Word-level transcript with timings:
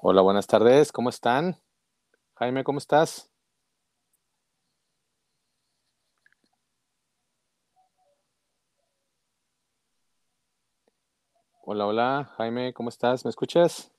Hola, 0.00 0.22
buenas 0.22 0.46
tardes, 0.46 0.92
¿cómo 0.92 1.08
están? 1.08 1.56
Jaime, 2.36 2.62
¿cómo 2.62 2.78
estás? 2.78 3.32
Hola, 11.64 11.86
hola, 11.86 12.32
Jaime, 12.36 12.72
¿cómo 12.72 12.90
estás? 12.90 13.24
¿Me 13.24 13.30
escuchas? 13.30 13.90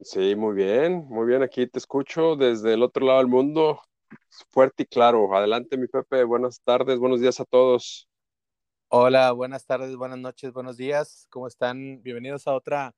Sí, 0.00 0.34
muy 0.34 0.56
bien, 0.56 1.06
muy 1.08 1.24
bien. 1.24 1.44
Aquí 1.44 1.68
te 1.68 1.78
escucho 1.78 2.34
desde 2.34 2.74
el 2.74 2.82
otro 2.82 3.06
lado 3.06 3.18
del 3.18 3.28
mundo, 3.28 3.80
fuerte 4.50 4.82
y 4.82 4.86
claro. 4.86 5.32
Adelante, 5.36 5.76
mi 5.76 5.86
Pepe. 5.86 6.24
Buenas 6.24 6.60
tardes, 6.62 6.98
buenos 6.98 7.20
días 7.20 7.38
a 7.38 7.44
todos. 7.44 8.08
Hola, 8.88 9.30
buenas 9.30 9.64
tardes, 9.66 9.94
buenas 9.94 10.18
noches, 10.18 10.52
buenos 10.52 10.76
días. 10.76 11.28
¿Cómo 11.30 11.46
están? 11.46 12.02
Bienvenidos 12.02 12.48
a 12.48 12.54
otra 12.54 12.92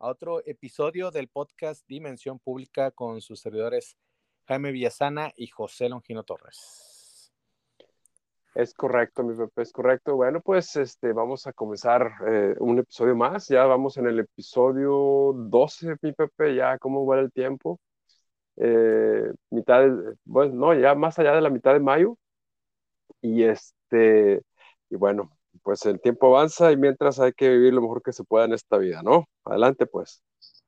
a 0.00 0.08
otro 0.08 0.40
episodio 0.46 1.10
del 1.10 1.28
podcast 1.28 1.86
Dimensión 1.86 2.38
Pública 2.38 2.90
con 2.90 3.20
sus 3.20 3.38
servidores 3.38 3.98
Jaime 4.46 4.72
Villasana 4.72 5.30
y 5.36 5.48
José 5.48 5.90
Longino 5.90 6.22
Torres. 6.22 7.30
Es 8.54 8.72
correcto, 8.72 9.22
mi 9.22 9.36
Pepe, 9.36 9.62
es 9.62 9.72
correcto. 9.72 10.16
Bueno, 10.16 10.40
pues 10.40 10.74
este, 10.76 11.12
vamos 11.12 11.46
a 11.46 11.52
comenzar 11.52 12.10
eh, 12.26 12.56
un 12.58 12.78
episodio 12.78 13.14
más. 13.14 13.48
Ya 13.48 13.64
vamos 13.66 13.98
en 13.98 14.06
el 14.06 14.18
episodio 14.18 15.34
12, 15.36 15.96
mi 16.02 16.12
Pepe, 16.12 16.54
ya 16.54 16.78
cómo 16.78 17.04
va 17.06 17.20
el 17.20 17.30
tiempo. 17.30 17.78
Eh, 18.56 19.30
mitad, 19.50 19.82
de, 19.82 20.14
bueno, 20.24 20.54
no, 20.54 20.74
ya 20.74 20.94
más 20.94 21.18
allá 21.18 21.34
de 21.34 21.42
la 21.42 21.50
mitad 21.50 21.74
de 21.74 21.80
mayo. 21.80 22.16
Y 23.20 23.44
este, 23.44 24.42
y 24.88 24.96
bueno, 24.96 25.30
pues 25.62 25.84
el 25.84 26.00
tiempo 26.00 26.28
avanza 26.34 26.72
y 26.72 26.76
mientras 26.78 27.20
hay 27.20 27.32
que 27.32 27.50
vivir 27.50 27.74
lo 27.74 27.82
mejor 27.82 28.02
que 28.02 28.12
se 28.12 28.24
pueda 28.24 28.46
en 28.46 28.54
esta 28.54 28.78
vida, 28.78 29.02
¿no? 29.02 29.26
Adelante, 29.44 29.86
pues. 29.86 30.22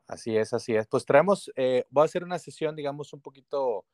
Así 0.07 0.37
es, 0.37 0.53
así 0.53 0.75
es. 0.75 0.87
Pues 0.87 1.05
traemos, 1.05 1.51
eh, 1.57 1.87
voy 1.91 2.03
a 2.03 2.05
hacer 2.05 2.25
una 2.25 2.39
sesión, 2.39 2.77
digamos, 2.77 3.13
un 3.13 3.21
poquito 3.21 3.87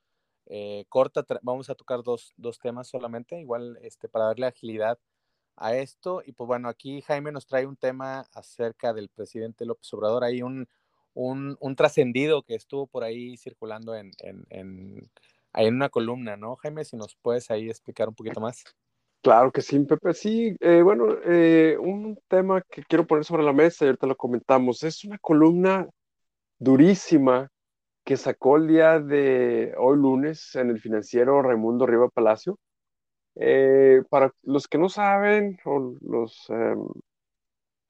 eh, 0.46 0.84
corta. 0.88 1.24
Vamos 1.42 1.70
a 1.70 1.74
tocar 1.74 2.02
dos, 2.02 2.32
dos, 2.36 2.58
temas 2.58 2.88
solamente, 2.88 3.40
igual 3.40 3.78
este, 3.82 4.08
para 4.08 4.26
darle 4.26 4.46
agilidad 4.46 4.98
a 5.56 5.76
esto. 5.76 6.22
Y 6.24 6.32
pues 6.32 6.46
bueno, 6.46 6.68
aquí 6.68 7.02
Jaime 7.02 7.32
nos 7.32 7.46
trae 7.46 7.66
un 7.66 7.76
tema 7.76 8.20
acerca 8.32 8.92
del 8.92 9.08
presidente 9.10 9.66
López 9.66 9.92
Obrador. 9.94 10.24
Hay 10.24 10.42
un, 10.42 10.68
un, 11.14 11.56
un 11.60 11.76
trascendido 11.76 12.42
que 12.42 12.54
estuvo 12.54 12.86
por 12.86 13.04
ahí 13.04 13.36
circulando 13.36 13.94
en, 13.94 14.10
en, 14.20 14.46
en, 14.50 15.10
en, 15.54 15.74
una 15.74 15.88
columna, 15.88 16.36
¿no? 16.36 16.56
Jaime, 16.56 16.84
si 16.84 16.96
nos 16.96 17.16
puedes 17.16 17.50
ahí 17.50 17.68
explicar 17.68 18.08
un 18.08 18.14
poquito 18.14 18.40
más. 18.40 18.64
Claro 19.28 19.52
que 19.52 19.60
sí, 19.60 19.78
Pepe. 19.80 20.14
Sí, 20.14 20.56
eh, 20.60 20.80
bueno, 20.80 21.06
eh, 21.26 21.76
un 21.78 22.18
tema 22.28 22.62
que 22.62 22.82
quiero 22.82 23.06
poner 23.06 23.24
sobre 23.26 23.42
la 23.42 23.52
mesa 23.52 23.84
y 23.84 23.88
ahorita 23.88 24.06
lo 24.06 24.16
comentamos. 24.16 24.82
Es 24.82 25.04
una 25.04 25.18
columna 25.18 25.86
durísima 26.58 27.50
que 28.04 28.16
sacó 28.16 28.56
el 28.58 28.68
día 28.68 29.00
de 29.00 29.74
hoy 29.78 29.98
lunes 29.98 30.54
en 30.56 30.70
el 30.70 30.80
financiero 30.80 31.42
Raimundo 31.42 31.86
Riva 31.86 32.08
Palacio. 32.10 32.58
Eh, 33.36 34.02
para 34.10 34.32
los 34.44 34.68
que 34.68 34.78
no 34.78 34.88
saben, 34.88 35.58
o 35.66 35.96
los, 36.02 36.46
eh, 36.50 36.76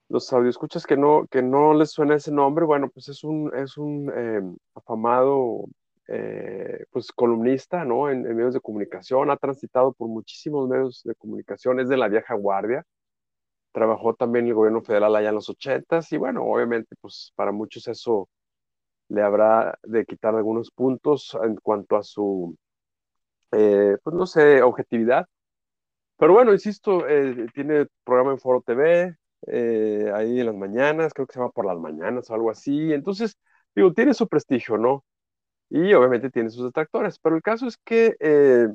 los 0.09 0.31
audioscuchas 0.33 0.85
que 0.85 0.97
no, 0.97 1.25
que 1.29 1.41
no 1.41 1.73
les 1.73 1.91
suena 1.91 2.15
ese 2.15 2.31
nombre, 2.31 2.65
bueno, 2.65 2.89
pues 2.89 3.09
es 3.09 3.23
un, 3.23 3.51
es 3.55 3.77
un 3.77 4.11
eh, 4.15 4.41
afamado 4.75 5.65
eh, 6.11 6.85
pues 6.91 7.11
columnista, 7.11 7.85
¿no? 7.85 8.09
En, 8.09 8.23
medios 8.23 8.55
de 8.55 8.61
comunicación, 8.61 9.29
ha 9.29 9.37
transitado 9.37 9.93
por 9.93 10.07
muchísimos 10.09 10.67
medios 10.67 11.03
de 11.03 11.15
comunicación, 11.15 11.79
es 11.79 11.89
de 11.89 11.97
la 11.97 12.07
vieja 12.07 12.33
guardia, 12.35 12.83
trabajó 13.71 14.15
también 14.15 14.45
en 14.45 14.49
el 14.49 14.55
gobierno 14.55 14.81
federal 14.81 15.15
allá 15.15 15.29
en 15.29 15.35
los 15.35 15.49
ochentas 15.49 16.11
y 16.11 16.17
bueno, 16.17 16.43
obviamente 16.43 16.95
pues 17.01 17.33
para 17.35 17.51
muchos 17.51 17.87
eso 17.87 18.29
le 19.09 19.21
habrá 19.23 19.77
de 19.83 20.05
quitar 20.05 20.35
algunos 20.35 20.71
puntos 20.71 21.37
en 21.43 21.55
cuanto 21.57 21.97
a 21.97 22.03
su, 22.03 22.57
eh, 23.51 23.97
pues 24.03 24.15
no 24.15 24.25
sé, 24.27 24.61
objetividad. 24.63 25.27
Pero 26.17 26.33
bueno, 26.33 26.53
insisto, 26.53 27.07
eh, 27.07 27.47
tiene 27.53 27.87
programa 28.03 28.31
en 28.33 28.39
Foro 28.39 28.61
TV, 28.61 29.15
ahí 30.13 30.39
en 30.39 30.45
las 30.45 30.55
mañanas, 30.55 31.13
creo 31.13 31.27
que 31.27 31.33
se 31.33 31.39
llama 31.39 31.51
Por 31.51 31.65
las 31.65 31.79
Mañanas 31.79 32.29
o 32.29 32.33
algo 32.35 32.51
así. 32.51 32.93
Entonces, 32.93 33.37
digo, 33.75 33.93
tiene 33.93 34.13
su 34.13 34.27
prestigio, 34.27 34.77
¿no? 34.77 35.03
Y 35.69 35.93
obviamente 35.93 36.29
tiene 36.29 36.49
sus 36.49 36.65
detractores. 36.65 37.19
Pero 37.19 37.35
el 37.35 37.41
caso 37.41 37.67
es 37.67 37.77
que 37.77 38.15
eh, 38.19 38.67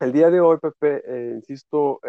el 0.00 0.12
día 0.12 0.30
de 0.30 0.40
hoy, 0.40 0.58
Pepe, 0.58 1.02
eh, 1.06 1.32
insisto, 1.36 2.00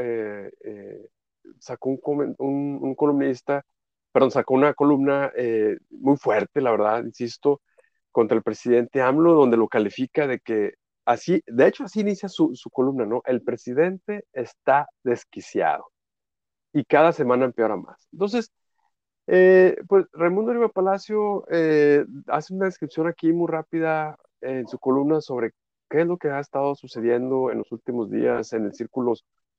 sacó 1.59 1.90
un, 1.90 2.35
un, 2.40 2.79
un 2.81 2.96
columnista 2.96 3.63
perdón, 4.16 4.31
sacó 4.31 4.53
una 4.53 4.73
columna 4.73 5.29
eh, 5.35 5.78
muy 5.90 6.16
fuerte, 6.16 6.62
la 6.62 6.72
verdad, 6.72 7.03
insisto, 7.03 7.62
contra 8.13 8.38
el 8.38 8.44
presidente 8.44 9.01
AMLO, 9.01 9.34
donde 9.34 9.57
lo 9.57 9.68
califica 9.68 10.25
de 10.25 10.40
que 10.40 10.75
así, 11.03 11.44
de 11.47 11.67
hecho 11.67 11.84
así 11.84 12.00
inicia 12.00 12.29
su, 12.29 12.56
su 12.56 12.69
columna, 12.69 13.06
¿no? 13.06 13.22
El 13.25 13.41
presidente 13.41 14.23
está 14.31 14.88
desquiciado 15.03 15.88
y 16.73 16.85
cada 16.85 17.12
semana 17.12 17.44
empeora 17.44 17.75
más. 17.75 18.07
Entonces, 18.13 18.52
eh, 19.27 19.75
pues 19.87 20.05
Raimundo 20.13 20.53
Riva 20.53 20.69
Palacio 20.69 21.45
eh, 21.49 22.05
hace 22.27 22.53
una 22.53 22.65
descripción 22.65 23.07
aquí 23.07 23.33
muy 23.33 23.47
rápida 23.47 24.17
en 24.41 24.67
su 24.67 24.77
columna 24.77 25.21
sobre 25.21 25.51
qué 25.89 26.01
es 26.01 26.07
lo 26.07 26.17
que 26.17 26.29
ha 26.29 26.39
estado 26.39 26.75
sucediendo 26.75 27.51
en 27.51 27.59
los 27.59 27.71
últimos 27.71 28.11
días 28.11 28.53
en 28.53 28.65
el 28.65 28.73
círculo 28.73 29.13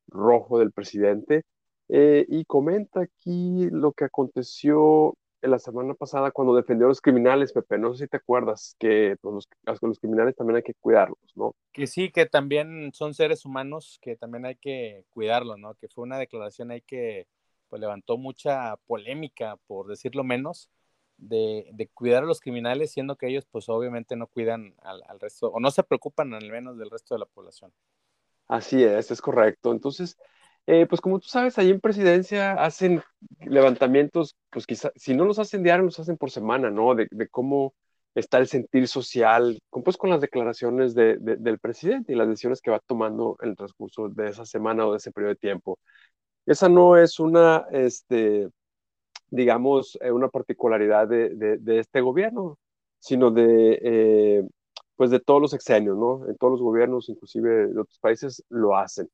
rojo 0.09 0.59
del 0.59 0.73
presidente 0.73 1.45
eh, 1.89 2.25
y 2.29 2.45
comenta 2.45 3.01
aquí 3.01 3.69
lo 3.71 3.93
que 3.93 4.05
aconteció 4.05 5.15
en 5.43 5.51
la 5.51 5.59
semana 5.59 5.95
pasada 5.95 6.31
cuando 6.31 6.55
defendió 6.55 6.87
a 6.87 6.89
los 6.89 7.01
criminales, 7.01 7.53
Pepe. 7.53 7.79
No 7.79 7.95
sé 7.95 8.05
si 8.05 8.09
te 8.09 8.17
acuerdas 8.17 8.75
que 8.79 9.17
pues, 9.21 9.47
los, 9.83 9.99
criminales 9.99 10.35
también 10.35 10.57
hay 10.57 10.63
que 10.63 10.75
cuidarlos, 10.75 11.19
¿no? 11.35 11.55
Que 11.73 11.87
sí, 11.87 12.11
que 12.11 12.27
también 12.27 12.91
son 12.93 13.15
seres 13.15 13.45
humanos, 13.45 13.99
que 14.01 14.17
también 14.17 14.47
hay 14.47 14.57
que 14.57 15.05
cuidarlos, 15.11 15.59
¿no? 15.59 15.75
Que 15.75 15.89
fue 15.89 16.05
una 16.05 16.19
declaración 16.19 16.71
ahí 16.71 16.81
que 16.83 17.27
pues, 17.69 17.81
levantó 17.81 18.19
mucha 18.19 18.77
polémica, 18.87 19.57
por 19.67 19.89
decirlo 19.89 20.25
menos, 20.25 20.71
de, 21.19 21.69
de, 21.73 21.89
cuidar 21.89 22.25
a 22.25 22.27
los 22.27 22.41
criminales, 22.41 22.93
siendo 22.93 23.17
que 23.17 23.29
ellos 23.29 23.47
pues 23.51 23.69
obviamente 23.69 24.17
no 24.17 24.27
cuidan 24.27 24.75
al, 24.83 25.03
al 25.09 25.19
resto, 25.19 25.49
o 25.49 25.61
no 25.61 25.71
se 25.71 25.83
preocupan 25.83 26.35
al 26.35 26.51
menos 26.51 26.79
del 26.79 26.91
resto 26.91 27.15
de 27.15 27.21
la 27.21 27.27
población. 27.27 27.73
Así 28.49 28.85
es, 28.85 29.11
es 29.11 29.21
correcto. 29.21 29.73
Entonces, 29.73 30.17
eh, 30.67 30.87
pues 30.87 31.01
como 31.01 31.19
tú 31.21 31.29
sabes, 31.29 31.59
ahí 31.59 31.71
en 31.71 31.81
presidencia 31.81 32.53
hacen 32.55 33.03
levantamientos, 33.41 34.37
pues 34.51 34.67
quizá, 34.67 34.91
si 34.97 35.15
no 35.15 35.25
los 35.25 35.39
hacen 35.39 35.63
diario, 35.63 35.85
los 35.85 35.99
hacen 35.99 36.17
por 36.17 36.31
semana, 36.31 36.71
¿no? 36.71 36.95
De, 36.95 37.09
de 37.11 37.29
cómo 37.29 37.75
está 38.15 38.39
el 38.39 38.49
sentir 38.49 38.89
social, 38.89 39.61
pues 39.71 39.97
con 39.97 40.11
las 40.11 40.21
declaraciones 40.21 40.95
de, 40.95 41.19
de, 41.19 41.37
del 41.37 41.59
presidente 41.59 42.13
y 42.13 42.17
las 42.17 42.29
decisiones 42.29 42.61
que 42.61 42.71
va 42.71 42.81
tomando 42.81 43.37
en 43.43 43.51
el 43.51 43.57
transcurso 43.57 44.09
de 44.09 44.29
esa 44.31 44.45
semana 44.47 44.87
o 44.87 44.93
de 44.93 44.99
ese 44.99 45.13
periodo 45.13 45.35
de 45.35 45.37
tiempo. 45.37 45.79
Esa 46.47 46.69
no 46.69 46.97
es 46.97 47.19
una, 47.19 47.67
este, 47.73 48.49
digamos, 49.31 49.99
eh, 50.01 50.13
una 50.13 50.29
particularidad 50.29 51.09
de, 51.09 51.79
este 51.79 52.01
gobierno, 52.01 52.59
sino 53.01 53.31
de, 53.33 53.79
eh, 53.83 54.49
pues 54.97 55.11
de 55.11 55.21
todos 55.21 55.43
los 55.43 55.55
exenios, 55.55 55.97
¿no? 55.99 56.29
En 56.29 56.37
todos 56.37 56.53
los 56.53 56.63
gobiernos, 56.63 57.09
inclusive 57.09 57.69
de 57.69 57.81
otros 57.81 57.99
países, 57.99 58.45
lo 58.49 58.77
hacen. 58.77 59.09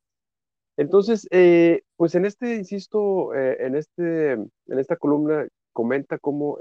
Entonces, 0.77 1.27
eh, 1.31 1.83
pues 1.97 2.15
en 2.15 2.27
este, 2.27 2.57
insisto, 2.57 3.35
en, 3.35 3.77
este, 3.77 4.33
en 4.33 4.79
esta 4.79 4.97
columna 4.97 5.47
comenta 5.73 6.19
cómo, 6.19 6.59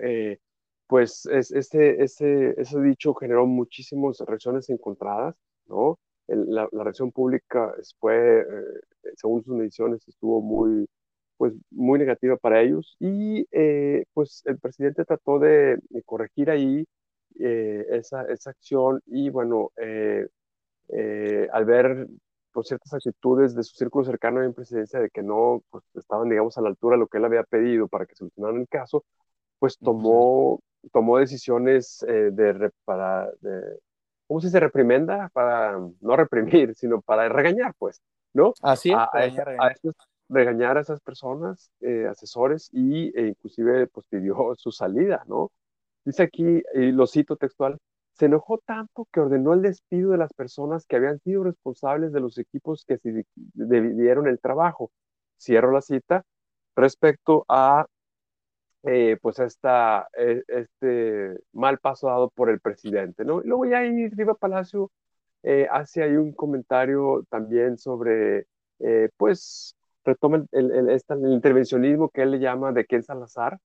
pues, 0.87 1.25
es, 1.27 1.51
ese, 1.51 2.01
ese, 2.03 2.55
ese 2.57 2.81
dicho 2.81 3.13
generó 3.13 3.45
muchísimas 3.45 4.19
reacciones 4.19 4.69
encontradas, 4.69 5.35
¿no? 5.67 5.99
El, 6.31 6.53
la, 6.53 6.67
la, 6.71 6.83
reacción 6.83 7.11
pública 7.11 7.73
fue, 7.99 8.45
según 9.15 9.43
sus 9.43 9.55
mediciones, 9.55 10.07
estuvo 10.07 10.41
muy, 10.41 10.87
pues, 11.37 11.53
muy 11.71 11.99
negativa 11.99 12.37
para 12.37 12.61
ellos. 12.61 12.95
Y, 12.99 13.45
pues, 14.13 14.43
el 14.45 14.59
presidente 14.59 15.05
trató 15.05 15.39
de, 15.39 15.77
de 15.89 16.03
corregir 16.03 16.49
ahí 16.51 16.85
esa, 17.35 18.23
esa 18.25 18.51
acción 18.51 19.01
y, 19.07 19.29
bueno, 19.29 19.71
al 21.53 21.65
ver 21.65 22.07
por 22.51 22.65
ciertas 22.65 22.93
actitudes 22.93 23.55
de 23.55 23.63
su 23.63 23.75
círculo 23.75 24.05
cercano 24.05 24.43
en 24.43 24.53
presidencia 24.53 24.99
de 24.99 25.09
que 25.09 25.23
no 25.23 25.63
pues, 25.69 25.83
estaban, 25.95 26.29
digamos, 26.29 26.57
a 26.57 26.61
la 26.61 26.69
altura 26.69 26.95
de 26.95 26.99
lo 26.99 27.07
que 27.07 27.17
él 27.17 27.25
había 27.25 27.43
pedido 27.43 27.87
para 27.87 28.05
que 28.05 28.15
solucionaran 28.15 28.61
el 28.61 28.67
caso, 28.67 29.05
pues 29.59 29.77
tomó, 29.77 30.61
tomó 30.91 31.17
decisiones 31.19 32.03
eh, 32.07 32.31
de, 32.31 32.71
para, 32.85 33.29
de, 33.41 33.79
¿cómo 34.31 34.39
se 34.39 34.47
dice? 34.47 34.61
Reprimenda, 34.61 35.29
para 35.33 35.77
no 35.99 36.15
reprimir, 36.15 36.73
sino 36.75 37.01
para 37.01 37.27
regañar, 37.27 37.75
pues, 37.77 38.01
¿no? 38.31 38.53
Así 38.61 38.89
es, 38.89 38.95
a. 38.95 39.09
A 39.13 39.25
esos, 39.25 39.93
regañar 40.29 40.77
a 40.77 40.81
esas 40.81 41.01
personas, 41.01 41.69
eh, 41.81 42.07
asesores, 42.09 42.69
y 42.71 43.11
e 43.19 43.27
inclusive 43.27 43.87
pues 43.87 44.05
pidió 44.07 44.53
su 44.55 44.71
salida, 44.71 45.25
¿no? 45.27 45.51
Dice 46.05 46.23
aquí, 46.23 46.63
y 46.73 46.93
lo 46.93 47.07
cito 47.07 47.35
textual, 47.35 47.77
se 48.13 48.27
enojó 48.27 48.59
tanto 48.59 49.05
que 49.11 49.19
ordenó 49.19 49.51
el 49.51 49.63
despido 49.63 50.11
de 50.11 50.17
las 50.17 50.31
personas 50.31 50.85
que 50.85 50.95
habían 50.95 51.19
sido 51.19 51.43
responsables 51.43 52.13
de 52.13 52.21
los 52.21 52.37
equipos 52.37 52.85
que 52.85 52.99
se 52.99 53.25
dividieron 53.53 54.27
el 54.29 54.39
trabajo. 54.39 54.91
Cierro 55.37 55.73
la 55.73 55.81
cita 55.81 56.23
respecto 56.77 57.43
a 57.49 57.85
eh, 58.83 59.17
pues 59.21 59.37
esta, 59.39 60.07
eh, 60.17 60.41
este 60.47 61.37
mal 61.53 61.77
paso 61.77 62.07
dado 62.07 62.29
por 62.31 62.49
el 62.49 62.59
presidente, 62.59 63.23
¿no? 63.23 63.41
Y 63.43 63.47
luego 63.47 63.65
ya 63.65 63.79
ahí 63.79 64.09
Riva 64.09 64.33
Palacio 64.33 64.91
eh, 65.43 65.67
hace 65.71 66.01
ahí 66.03 66.15
un 66.15 66.33
comentario 66.33 67.23
también 67.29 67.77
sobre, 67.77 68.47
pues, 69.17 69.75
retoma 70.03 70.45
el, 70.51 70.71
el, 70.71 70.89
el, 70.89 71.31
intervencionismo 71.31 72.09
que 72.09 72.23
él 72.23 72.31
le 72.31 72.39
llama 72.39 72.71
de 72.71 72.85
Ken 72.85 73.03
Salazar, 73.03 73.59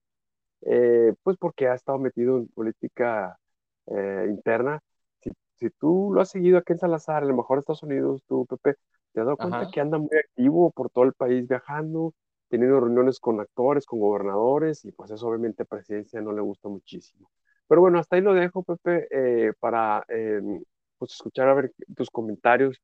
pues 0.61 1.37
porque 1.39 1.67
ha 1.67 1.73
estado 1.73 1.97
metido 1.97 2.37
en 2.37 2.47
política 2.49 3.37
interna. 3.87 4.79
Si, 5.21 5.31
si, 5.55 5.69
tú 5.71 6.11
lo 6.13 6.21
has 6.21 6.29
seguido 6.29 6.59
a 6.59 6.61
Ken 6.61 6.77
Salazar, 6.77 7.23
a 7.23 7.25
lo 7.25 7.35
mejor 7.35 7.59
Estados 7.59 7.83
Unidos, 7.83 8.23
tú, 8.27 8.45
Pepe, 8.45 8.75
te 9.13 9.21
has 9.21 9.25
dado 9.25 9.37
cuenta 9.37 9.69
que 9.71 9.81
anda 9.81 9.97
muy 9.97 10.15
activo 10.15 10.71
por 10.71 10.91
todo 10.91 11.05
el 11.05 11.13
país 11.13 11.47
viajando, 11.47 12.13
teniendo 12.49 12.79
reuniones 12.79 13.19
con 13.19 13.39
actores, 13.39 13.85
con 13.85 13.99
gobernadores, 13.99 14.85
y 14.85 14.91
pues 14.91 15.11
eso 15.11 15.27
obviamente 15.27 15.63
a 15.63 15.65
presidencia 15.65 16.21
no 16.21 16.31
le 16.31 16.41
gusta 16.41 16.69
muchísimo. 16.69 17.29
Pero 17.67 17.81
bueno, 17.81 17.99
hasta 17.99 18.15
ahí 18.15 18.21
lo 18.21 18.33
dejo, 18.33 18.63
Pepe, 18.63 19.07
eh, 19.11 19.53
para 19.59 20.05
eh, 20.07 20.41
pues 20.97 21.13
escuchar 21.13 21.49
a 21.49 21.53
ver 21.53 21.73
tus 21.95 22.09
comentarios 22.09 22.81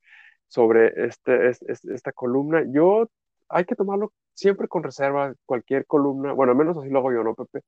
sobre 0.48 1.06
este, 1.06 1.50
esta 1.50 2.12
columna. 2.12 2.64
Yo, 2.70 3.08
hay 3.50 3.66
que 3.66 3.76
tomarlo 3.76 4.12
siempre 4.34 4.68
con 4.68 4.84
reserva, 4.84 5.34
cualquier 5.46 5.86
columna, 5.86 6.34
bueno, 6.34 6.52
al 6.52 6.58
menos 6.58 6.78
así 6.78 6.90
lo 6.90 7.00
hago 7.00 7.14
yo, 7.14 7.24
¿no, 7.24 7.34
Pepe? 7.34 7.62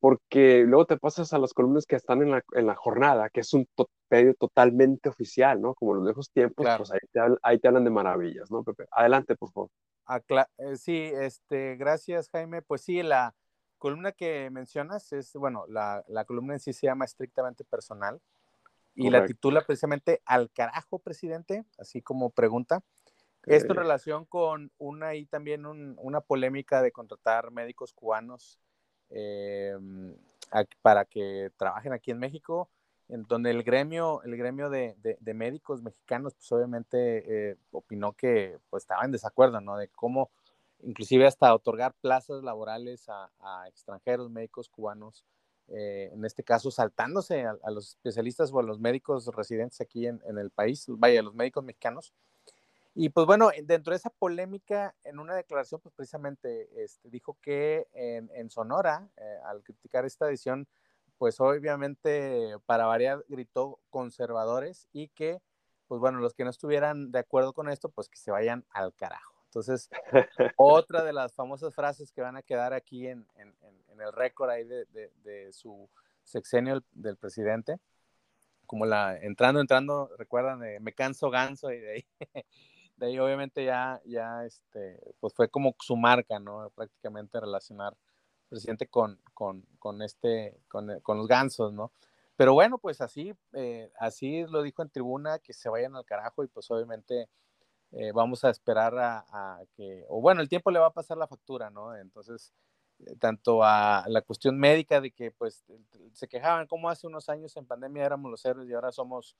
Porque 0.00 0.64
luego 0.64 0.86
te 0.86 0.96
pasas 0.96 1.32
a 1.32 1.38
las 1.38 1.52
columnas 1.54 1.86
que 1.86 1.96
están 1.96 2.22
en 2.22 2.30
la, 2.32 2.42
en 2.52 2.66
la 2.66 2.74
jornada, 2.74 3.30
que 3.30 3.40
es 3.40 3.52
un 3.54 3.66
medio 4.10 4.34
totalmente 4.34 5.08
oficial, 5.08 5.60
¿no? 5.60 5.74
Como 5.74 5.94
los 5.94 6.04
viejos 6.04 6.30
tiempos, 6.30 6.66
pues 6.76 6.90
ahí 6.92 7.00
te, 7.12 7.20
ahí 7.42 7.58
te 7.58 7.68
hablan 7.68 7.84
de 7.84 7.90
maravillas, 7.90 8.50
¿no, 8.50 8.62
Pepe? 8.62 8.86
Adelante, 8.90 9.34
por 9.36 9.50
favor. 9.50 9.70
Eh, 10.08 10.76
sí, 10.76 11.10
este, 11.20 11.76
gracias 11.76 12.30
Jaime. 12.30 12.62
Pues 12.62 12.82
sí, 12.82 13.02
la 13.02 13.34
columna 13.78 14.12
que 14.12 14.50
mencionas 14.50 15.12
es, 15.12 15.32
bueno, 15.34 15.64
la, 15.68 16.04
la 16.08 16.24
columna 16.24 16.54
en 16.54 16.60
sí 16.60 16.72
se 16.72 16.86
llama 16.86 17.04
estrictamente 17.04 17.64
personal 17.64 18.20
y 18.94 19.10
la 19.10 19.24
titula 19.24 19.64
precisamente 19.64 20.22
Al 20.24 20.50
carajo, 20.50 20.98
presidente, 20.98 21.64
así 21.78 22.02
como 22.02 22.30
pregunta. 22.30 22.82
Esto 23.46 23.72
en 23.72 23.78
relación 23.78 24.24
con 24.26 24.72
una 24.76 25.14
y 25.14 25.24
también 25.24 25.64
una 25.64 26.20
polémica 26.20 26.82
de 26.82 26.92
contratar 26.92 27.50
médicos 27.50 27.94
cubanos 27.94 28.60
em, 29.08 30.14
para 30.82 31.04
que 31.04 31.50
trabajen 31.56 31.92
aquí 31.92 32.10
en 32.10 32.18
México 32.18 32.68
en 33.08 33.24
donde 33.24 33.50
el 33.50 33.62
gremio, 33.62 34.22
el 34.22 34.36
gremio 34.36 34.68
de, 34.68 34.96
de, 34.98 35.34
médicos 35.34 35.82
mexicanos, 35.82 36.34
pues 36.34 36.52
obviamente 36.52 37.50
eh, 37.50 37.56
opinó 37.72 38.12
que 38.12 38.58
pues, 38.68 38.82
estaba 38.82 39.04
en 39.04 39.12
desacuerdo, 39.12 39.60
¿no? 39.60 39.76
De 39.78 39.88
cómo, 39.88 40.30
inclusive 40.82 41.26
hasta 41.26 41.54
otorgar 41.54 41.94
plazas 41.94 42.42
laborales 42.42 43.08
a, 43.08 43.30
a 43.40 43.66
extranjeros 43.68 44.30
médicos 44.30 44.68
cubanos, 44.68 45.24
eh, 45.68 46.10
en 46.14 46.24
este 46.24 46.42
caso 46.42 46.70
saltándose 46.70 47.44
a, 47.44 47.70
los 47.70 47.90
especialistas 47.90 48.50
o 48.52 48.58
a 48.58 48.62
los 48.62 48.80
médicos 48.80 49.26
residentes 49.34 49.80
aquí 49.82 50.06
en, 50.06 50.20
en, 50.26 50.38
el 50.38 50.50
país, 50.50 50.86
vaya, 50.88 51.20
a 51.20 51.22
los 51.22 51.34
médicos 51.34 51.64
mexicanos. 51.64 52.14
Y 52.94 53.10
pues 53.10 53.26
bueno, 53.26 53.50
dentro 53.64 53.92
de 53.92 53.98
esa 53.98 54.10
polémica, 54.10 54.94
en 55.04 55.18
una 55.18 55.34
declaración, 55.34 55.80
pues 55.80 55.94
precisamente 55.94 56.68
este, 56.82 57.08
dijo 57.10 57.36
que 57.40 57.86
en, 57.92 58.30
en 58.34 58.50
Sonora, 58.50 59.08
eh, 59.16 59.38
al 59.44 59.62
criticar 59.62 60.04
esta 60.04 60.26
decisión, 60.26 60.66
pues 61.18 61.40
obviamente 61.40 62.56
para 62.66 62.86
variar 62.86 63.24
gritó 63.28 63.80
conservadores 63.90 64.88
y 64.92 65.08
que, 65.08 65.40
pues 65.88 66.00
bueno, 66.00 66.20
los 66.20 66.34
que 66.34 66.44
no 66.44 66.50
estuvieran 66.50 67.10
de 67.10 67.18
acuerdo 67.18 67.52
con 67.52 67.68
esto, 67.68 67.90
pues 67.90 68.08
que 68.08 68.18
se 68.18 68.30
vayan 68.30 68.64
al 68.70 68.94
carajo. 68.94 69.34
Entonces, 69.46 69.90
otra 70.56 71.02
de 71.04 71.12
las 71.12 71.34
famosas 71.34 71.74
frases 71.74 72.12
que 72.12 72.20
van 72.20 72.36
a 72.36 72.42
quedar 72.42 72.72
aquí 72.72 73.06
en, 73.08 73.26
en, 73.36 73.54
en 73.88 74.00
el 74.00 74.12
récord 74.12 74.50
ahí 74.50 74.64
de, 74.64 74.84
de, 74.86 75.10
de, 75.24 75.52
su 75.52 75.88
sexenio 76.22 76.84
del 76.92 77.16
presidente, 77.16 77.78
como 78.66 78.86
la 78.86 79.16
entrando, 79.16 79.60
entrando, 79.60 80.10
recuerdan, 80.18 80.60
de, 80.60 80.78
me 80.80 80.92
canso 80.92 81.30
ganso 81.30 81.72
y 81.72 81.80
de 81.80 81.92
ahí, 81.92 82.06
de 82.96 83.06
ahí 83.06 83.18
obviamente 83.18 83.64
ya, 83.64 84.00
ya, 84.04 84.44
este, 84.44 85.00
pues 85.20 85.34
fue 85.34 85.48
como 85.48 85.74
su 85.80 85.96
marca, 85.96 86.38
¿no? 86.38 86.70
Prácticamente 86.70 87.40
relacionar 87.40 87.96
presidente 88.48 88.88
con, 88.88 89.20
con, 89.34 89.64
con 89.78 90.02
este, 90.02 90.60
con, 90.68 91.00
con, 91.00 91.18
los 91.18 91.28
gansos, 91.28 91.72
¿no? 91.72 91.92
Pero 92.36 92.54
bueno, 92.54 92.78
pues 92.78 93.00
así, 93.00 93.34
eh, 93.52 93.92
así 93.98 94.44
lo 94.46 94.62
dijo 94.62 94.82
en 94.82 94.90
tribuna, 94.90 95.38
que 95.38 95.52
se 95.52 95.68
vayan 95.68 95.96
al 95.96 96.04
carajo 96.04 96.44
y 96.44 96.48
pues 96.48 96.70
obviamente 96.70 97.28
eh, 97.92 98.12
vamos 98.12 98.44
a 98.44 98.50
esperar 98.50 98.96
a, 98.98 99.24
a, 99.30 99.60
que, 99.76 100.04
o 100.08 100.20
bueno, 100.20 100.40
el 100.40 100.48
tiempo 100.48 100.70
le 100.70 100.78
va 100.78 100.86
a 100.86 100.92
pasar 100.92 101.16
la 101.18 101.26
factura, 101.26 101.70
¿no? 101.70 101.96
Entonces, 101.96 102.52
eh, 103.00 103.16
tanto 103.16 103.62
a 103.62 104.04
la 104.08 104.22
cuestión 104.22 104.58
médica 104.58 105.00
de 105.00 105.10
que 105.10 105.30
pues 105.30 105.64
se 106.12 106.28
quejaban 106.28 106.66
como 106.66 106.88
hace 106.88 107.06
unos 107.06 107.28
años 107.28 107.56
en 107.56 107.66
pandemia 107.66 108.04
éramos 108.04 108.30
los 108.30 108.44
héroes 108.44 108.68
y 108.68 108.72
ahora 108.74 108.92
somos, 108.92 109.36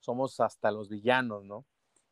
somos 0.00 0.40
hasta 0.40 0.70
los 0.70 0.88
villanos, 0.88 1.44
¿no? 1.44 1.64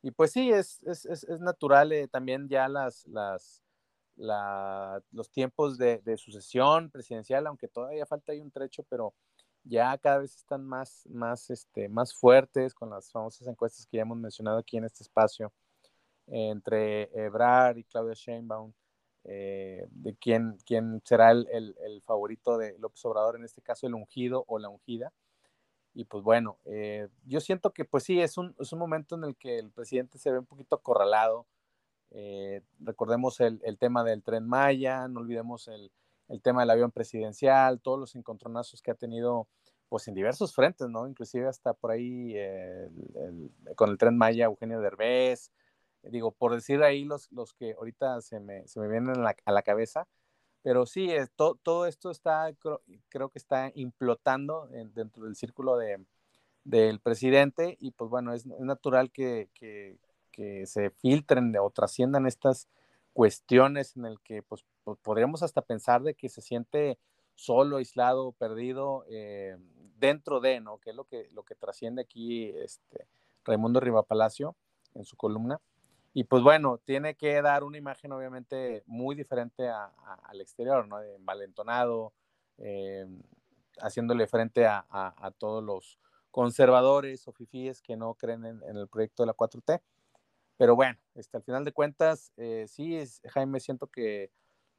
Y 0.02 0.12
pues 0.12 0.32
sí, 0.32 0.50
es, 0.52 0.82
es, 0.84 1.04
es, 1.06 1.24
es 1.24 1.40
natural 1.40 1.92
también 2.12 2.48
ya 2.48 2.68
las, 2.68 3.06
las, 3.06 3.64
los 4.18 5.30
tiempos 5.30 5.78
de, 5.78 6.16
sucesión 6.16 6.90
presidencial, 6.90 7.46
aunque 7.46 7.68
todavía 7.68 8.06
falta 8.06 8.32
ahí 8.32 8.40
un 8.40 8.50
trecho, 8.50 8.82
pero 8.88 9.14
ya 9.64 9.96
cada 9.98 10.18
vez 10.18 10.34
están 10.34 10.64
más, 10.64 11.06
más, 11.08 11.50
este, 11.50 11.88
más 11.88 12.14
fuertes 12.14 12.74
con 12.74 12.90
las 12.90 13.10
famosas 13.10 13.46
encuestas 13.46 13.86
que 13.86 13.98
ya 13.98 14.02
hemos 14.02 14.18
mencionado 14.18 14.58
aquí 14.58 14.76
en 14.76 14.84
este 14.84 15.02
espacio, 15.02 15.52
entre 16.26 17.10
Ebrard 17.14 17.78
y 17.78 17.84
Claudia 17.84 18.14
Sheinbaum, 18.14 18.72
eh, 19.24 19.86
de 19.90 20.16
quién, 20.16 20.58
quién 20.64 21.02
será 21.04 21.30
el, 21.32 21.46
el, 21.50 21.76
el, 21.84 22.02
favorito 22.02 22.56
de 22.56 22.78
López 22.78 23.04
Obrador, 23.04 23.36
en 23.36 23.44
este 23.44 23.62
caso 23.62 23.86
el 23.86 23.94
ungido 23.94 24.44
o 24.46 24.58
la 24.58 24.68
ungida. 24.68 25.12
Y 25.94 26.04
pues 26.04 26.22
bueno, 26.22 26.58
eh, 26.64 27.08
yo 27.26 27.40
siento 27.40 27.72
que 27.72 27.84
pues 27.84 28.04
sí, 28.04 28.20
es 28.20 28.38
un, 28.38 28.54
es 28.58 28.72
un 28.72 28.78
momento 28.78 29.16
en 29.16 29.24
el 29.24 29.36
que 29.36 29.58
el 29.58 29.70
presidente 29.70 30.18
se 30.18 30.30
ve 30.30 30.38
un 30.38 30.46
poquito 30.46 30.76
acorralado, 30.76 31.46
eh, 32.10 32.62
recordemos 32.80 33.40
el, 33.40 33.60
el, 33.64 33.78
tema 33.78 34.04
del 34.04 34.22
tren 34.22 34.46
Maya, 34.46 35.08
no 35.08 35.20
olvidemos 35.20 35.68
el, 35.68 35.92
el, 36.28 36.40
tema 36.40 36.62
del 36.62 36.70
avión 36.70 36.90
presidencial, 36.90 37.80
todos 37.80 37.98
los 37.98 38.14
encontronazos 38.16 38.82
que 38.82 38.90
ha 38.90 38.94
tenido 38.94 39.48
pues 39.88 40.08
en 40.08 40.14
diversos 40.14 40.54
frentes, 40.54 40.88
¿no? 40.88 41.06
Inclusive 41.08 41.48
hasta 41.48 41.74
por 41.74 41.90
ahí 41.90 42.32
eh, 42.34 42.88
el, 43.14 43.50
con 43.76 43.90
el 43.90 43.98
tren 43.98 44.16
Maya, 44.16 44.46
Eugenio 44.46 44.80
Derbez, 44.80 45.50
digo, 46.02 46.32
por 46.32 46.54
decir 46.54 46.82
ahí 46.82 47.04
los, 47.04 47.30
los 47.32 47.54
que 47.54 47.74
ahorita 47.74 48.20
se 48.20 48.40
me, 48.40 48.66
se 48.66 48.80
me 48.80 48.88
vienen 48.88 49.16
a 49.16 49.20
la, 49.20 49.36
a 49.44 49.52
la 49.52 49.62
cabeza, 49.62 50.06
pero 50.62 50.86
sí, 50.86 51.10
eh, 51.10 51.26
to, 51.36 51.58
todo 51.62 51.86
esto 51.86 52.10
está, 52.10 52.52
creo, 52.58 52.82
creo 53.08 53.30
que 53.30 53.38
está 53.38 53.70
implotando 53.74 54.68
en, 54.72 54.92
dentro 54.94 55.24
del 55.24 55.36
círculo 55.36 55.76
de, 55.76 56.04
del 56.64 57.00
presidente 57.00 57.76
y 57.80 57.92
pues 57.92 58.10
bueno, 58.10 58.34
es, 58.34 58.46
es 58.46 58.60
natural 58.60 59.10
que, 59.10 59.48
que, 59.54 59.98
que 60.38 60.66
se 60.66 60.90
filtren 60.90 61.52
o 61.60 61.68
trasciendan 61.70 62.28
estas 62.28 62.68
cuestiones 63.12 63.96
en 63.96 64.04
el 64.04 64.20
que 64.20 64.44
pues, 64.44 64.64
podríamos 65.02 65.42
hasta 65.42 65.62
pensar 65.62 66.02
de 66.02 66.14
que 66.14 66.28
se 66.28 66.40
siente 66.40 66.96
solo, 67.34 67.78
aislado, 67.78 68.30
perdido 68.30 69.04
eh, 69.08 69.56
dentro 69.98 70.38
de, 70.38 70.60
¿no? 70.60 70.78
Que 70.78 70.90
es 70.90 70.96
lo 70.96 71.04
que, 71.04 71.28
lo 71.32 71.42
que 71.42 71.56
trasciende 71.56 72.02
aquí 72.02 72.50
este, 72.50 73.08
Raimundo 73.44 73.80
Rivapalacio 73.80 74.54
en 74.94 75.04
su 75.04 75.16
columna. 75.16 75.60
Y 76.14 76.24
pues 76.24 76.44
bueno, 76.44 76.78
tiene 76.84 77.16
que 77.16 77.42
dar 77.42 77.64
una 77.64 77.76
imagen 77.76 78.12
obviamente 78.12 78.84
muy 78.86 79.16
diferente 79.16 79.68
a, 79.68 79.86
a, 79.86 80.14
al 80.28 80.40
exterior, 80.40 80.86
¿no? 80.86 81.02
Envalentonado, 81.02 82.12
eh, 82.58 83.04
haciéndole 83.80 84.28
frente 84.28 84.64
a, 84.64 84.86
a, 84.88 85.30
todos 85.32 85.64
los 85.64 85.98
conservadores 86.30 87.26
o 87.26 87.32
fifíes 87.32 87.82
que 87.82 87.96
no 87.96 88.14
creen 88.14 88.44
en, 88.44 88.62
en 88.62 88.76
el 88.76 88.86
proyecto 88.86 89.24
de 89.24 89.26
la 89.26 89.34
4T. 89.34 89.80
Pero 90.58 90.74
bueno, 90.76 90.98
este, 91.14 91.36
al 91.36 91.44
final 91.44 91.64
de 91.64 91.72
cuentas, 91.72 92.32
eh, 92.36 92.66
sí, 92.68 92.96
es, 92.96 93.22
Jaime, 93.30 93.60
siento 93.60 93.86
que 93.86 94.30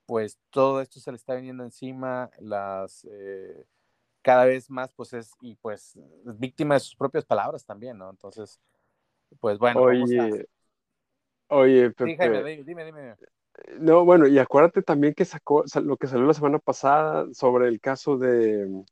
pues 0.05 0.37
todo 0.49 0.81
esto 0.81 0.99
se 0.99 1.11
le 1.11 1.17
está 1.17 1.35
viniendo 1.35 1.63
encima, 1.63 2.29
las 2.39 3.07
eh, 3.09 3.65
cada 4.21 4.45
vez 4.45 4.69
más, 4.69 4.93
pues 4.93 5.13
es, 5.13 5.31
y 5.41 5.55
pues 5.55 5.95
es 5.95 6.37
víctima 6.37 6.73
de 6.73 6.81
sus 6.81 6.95
propias 6.95 7.25
palabras 7.25 7.65
también, 7.65 7.97
¿no? 7.97 8.09
Entonces, 8.09 8.59
pues 9.39 9.57
bueno. 9.57 9.81
Oye, 9.81 10.47
oye, 11.47 11.91
Pepe. 11.91 12.11
Sí, 12.11 12.17
Jaime, 12.17 12.63
dime, 12.63 12.85
dime. 12.85 13.15
No, 13.79 14.03
bueno, 14.03 14.27
y 14.27 14.37
acuérdate 14.37 14.81
también 14.81 15.13
que 15.13 15.25
sacó 15.25 15.63
lo 15.81 15.97
que 15.97 16.07
salió 16.07 16.25
la 16.25 16.33
semana 16.33 16.59
pasada 16.59 17.25
sobre 17.33 17.67
el 17.67 17.79
caso 17.79 18.17
de, 18.17 18.83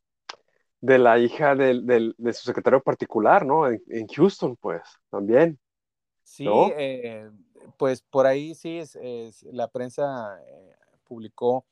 de 0.80 1.00
la 1.00 1.20
hija 1.20 1.56
del, 1.56 1.86
del, 1.86 2.16
de 2.18 2.34
su 2.34 2.44
secretario 2.44 2.82
particular, 2.82 3.46
¿no? 3.46 3.68
En, 3.68 3.82
en 3.88 4.08
Houston, 4.08 4.56
pues, 4.56 4.84
también. 5.10 5.60
Sí, 6.28 6.44
¿no? 6.44 6.68
eh, 6.78 7.32
pues 7.78 8.02
por 8.02 8.28
ahí 8.28 8.54
sí, 8.54 8.80
es, 8.80 8.98
es 8.98 9.44
la 9.44 9.70
prensa 9.70 10.38
eh, 10.46 10.76
publicó 11.06 11.66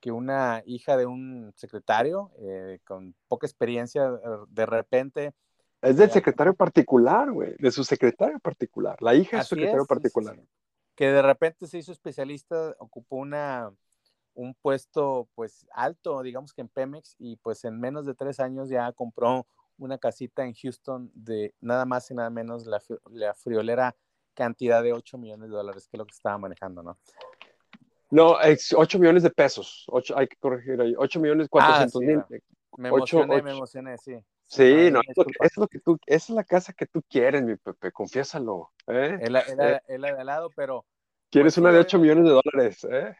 que 0.00 0.10
una 0.10 0.62
hija 0.64 0.96
de 0.96 1.04
un 1.04 1.52
secretario 1.56 2.32
eh, 2.38 2.78
con 2.86 3.14
poca 3.28 3.46
experiencia, 3.46 4.10
de 4.48 4.64
repente... 4.64 5.34
Es 5.82 5.98
del 5.98 6.10
secretario 6.10 6.54
particular, 6.54 7.30
güey, 7.30 7.54
de 7.58 7.70
su 7.70 7.84
secretario 7.84 8.38
particular, 8.38 8.96
la 9.02 9.14
hija 9.14 9.36
de 9.36 9.42
su 9.42 9.50
secretario 9.50 9.82
es, 9.82 9.88
particular. 9.88 10.36
Sí, 10.36 10.40
sí. 10.40 10.48
Que 10.94 11.12
de 11.12 11.22
repente 11.22 11.66
se 11.66 11.76
hizo 11.76 11.92
especialista, 11.92 12.74
ocupó 12.78 13.16
una, 13.16 13.70
un 14.32 14.54
puesto 14.54 15.28
pues 15.34 15.68
alto, 15.72 16.22
digamos 16.22 16.54
que 16.54 16.62
en 16.62 16.68
Pemex, 16.68 17.14
y 17.18 17.36
pues 17.36 17.62
en 17.66 17.78
menos 17.78 18.06
de 18.06 18.14
tres 18.14 18.40
años 18.40 18.70
ya 18.70 18.90
compró 18.92 19.46
una 19.78 19.98
casita 19.98 20.44
en 20.44 20.54
Houston 20.54 21.10
de 21.14 21.54
nada 21.60 21.84
más 21.84 22.10
y 22.10 22.14
nada 22.14 22.30
menos 22.30 22.66
la, 22.66 22.80
la 23.10 23.34
friolera 23.34 23.96
cantidad 24.34 24.82
de 24.82 24.92
8 24.92 25.18
millones 25.18 25.50
de 25.50 25.56
dólares, 25.56 25.88
que 25.88 25.96
es 25.96 25.98
lo 25.98 26.06
que 26.06 26.14
estaba 26.14 26.38
manejando, 26.38 26.82
¿no? 26.82 26.98
No, 28.10 28.40
es 28.40 28.72
8 28.72 28.98
millones 28.98 29.22
de 29.22 29.30
pesos. 29.30 29.84
8, 29.88 30.14
hay 30.16 30.28
que 30.28 30.36
corregir 30.36 30.80
ahí. 30.80 30.94
8 30.96 31.20
millones 31.20 31.48
400 31.48 31.94
ah, 31.94 32.04
mil. 32.04 32.42
Me 32.76 32.88
emocioné, 32.88 33.42
me 33.42 33.50
emocioné, 33.50 33.98
sí. 33.98 34.16
Sí, 34.46 34.90
no, 34.90 35.00
es, 35.06 35.16
lo 35.16 35.24
que, 35.24 35.32
es, 35.40 35.56
lo 35.58 35.66
que, 35.68 35.78
tú, 35.78 35.98
esa 36.06 36.32
es 36.32 36.36
la 36.36 36.44
casa 36.44 36.72
que 36.72 36.86
tú 36.86 37.02
quieres, 37.06 37.42
mi 37.42 37.56
Pepe, 37.56 37.92
confiésalo. 37.92 38.70
¿eh? 38.86 39.18
Es, 39.20 39.30
la, 39.30 39.40
eh. 39.40 39.98
de 39.98 40.08
al 40.08 40.26
lado, 40.26 40.50
pero... 40.56 40.86
Quieres 41.30 41.54
pues 41.54 41.58
una 41.58 41.72
de 41.72 41.80
8 41.80 41.98
millones 41.98 42.24
de 42.24 42.30
dólares, 42.30 42.84
¿eh? 42.84 43.14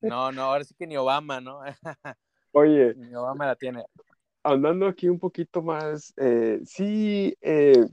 No, 0.00 0.32
no, 0.32 0.44
ahora 0.44 0.64
sí 0.64 0.74
que 0.74 0.86
ni 0.86 0.96
Obama, 0.96 1.40
¿no? 1.40 1.60
Oye. 2.52 2.94
Ni 2.94 3.14
Obama 3.14 3.46
la 3.46 3.56
tiene. 3.56 3.84
Andando 4.52 4.86
aquí 4.86 5.08
un 5.08 5.18
poquito 5.18 5.62
más, 5.62 6.12
eh, 6.16 6.60
sí, 6.64 7.36
eh, 7.42 7.86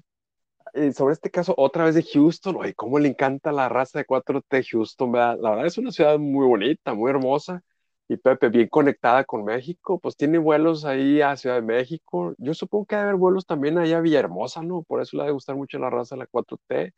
eh, 0.73 0.93
sobre 0.93 1.13
este 1.13 1.31
caso, 1.31 1.53
otra 1.57 1.85
vez 1.85 1.95
de 1.95 2.03
Houston, 2.03 2.55
oye, 2.57 2.73
cómo 2.75 2.99
le 2.99 3.09
encanta 3.09 3.51
la 3.51 3.69
raza 3.69 3.99
de 3.99 4.05
4T 4.05 4.63
Houston, 4.71 5.11
¿verdad? 5.11 5.37
La 5.41 5.49
verdad 5.51 5.65
es 5.67 5.77
una 5.77 5.91
ciudad 5.91 6.17
muy 6.19 6.45
bonita, 6.47 6.93
muy 6.93 7.09
hermosa, 7.11 7.61
y 8.07 8.17
Pepe, 8.17 8.49
bien 8.49 8.67
conectada 8.69 9.23
con 9.25 9.45
México, 9.45 9.99
pues 9.99 10.15
tiene 10.17 10.37
vuelos 10.37 10.85
ahí 10.85 11.21
a 11.21 11.35
Ciudad 11.37 11.55
de 11.57 11.61
México, 11.63 12.35
yo 12.37 12.53
supongo 12.53 12.85
que 12.85 12.95
debe 12.95 13.09
haber 13.09 13.19
vuelos 13.19 13.45
también 13.45 13.77
allá 13.77 13.97
a 13.97 14.01
Villahermosa, 14.01 14.61
¿no? 14.63 14.83
Por 14.83 15.01
eso 15.01 15.17
le 15.17 15.23
debe 15.23 15.33
gustar 15.33 15.55
mucho 15.55 15.79
la 15.79 15.89
raza 15.89 16.15
de 16.15 16.19
la 16.19 16.27
4T, 16.27 16.93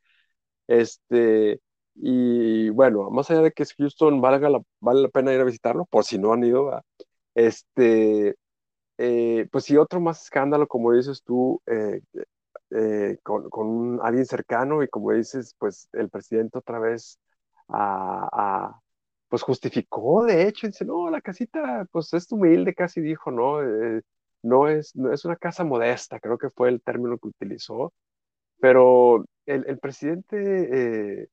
este, 0.67 1.61
y 1.95 2.69
bueno, 2.69 3.09
más 3.11 3.31
allá 3.31 3.41
de 3.41 3.51
que 3.51 3.65
Houston 3.77 4.21
valga 4.21 4.49
la, 4.49 4.61
vale 4.81 5.01
la 5.03 5.09
pena 5.09 5.33
ir 5.33 5.41
a 5.41 5.45
visitarlo, 5.45 5.85
por 5.85 6.03
si 6.05 6.19
no 6.19 6.33
han 6.33 6.43
ido, 6.43 6.81
este, 7.35 8.35
eh, 8.98 9.48
pues 9.51 9.66
sí, 9.66 9.77
otro 9.77 10.00
más 10.00 10.24
escándalo, 10.24 10.68
como 10.68 10.94
dices 10.94 11.24
tú, 11.24 11.62
eh, 11.68 12.01
eh, 12.72 13.18
con, 13.24 13.50
con 13.50 14.00
alguien 14.04 14.25
cercano 14.25 14.84
y 14.84 14.88
como 14.89 15.12
dices, 15.13 15.56
pues 15.60 15.89
el 15.94 16.10
presidente 16.10 16.58
otra 16.60 16.80
vez 16.80 17.20
a, 17.70 18.80
pues 19.30 19.42
justificó, 19.44 20.25
de 20.25 20.48
hecho, 20.48 20.68
dice, 20.68 20.86
no, 20.86 21.10
la 21.10 21.22
casita 21.22 21.86
pues 21.92 22.13
es 22.13 22.32
humilde, 22.32 22.74
casi 22.74 23.01
dijo, 23.01 23.32
no, 23.32 23.60
no, 24.44 24.68
es, 24.70 24.96
no 24.96 25.13
es 25.13 25.25
una 25.25 25.36
casa 25.38 25.63
modesta, 25.63 26.20
creo 26.20 26.38
que 26.38 26.50
fue 26.50 26.70
el 26.70 26.82
término 26.82 27.18
que 27.18 27.27
utilizó, 27.30 27.94
pero 28.60 29.25
el, 29.46 29.66
el 29.68 29.80
presidente 29.80 31.30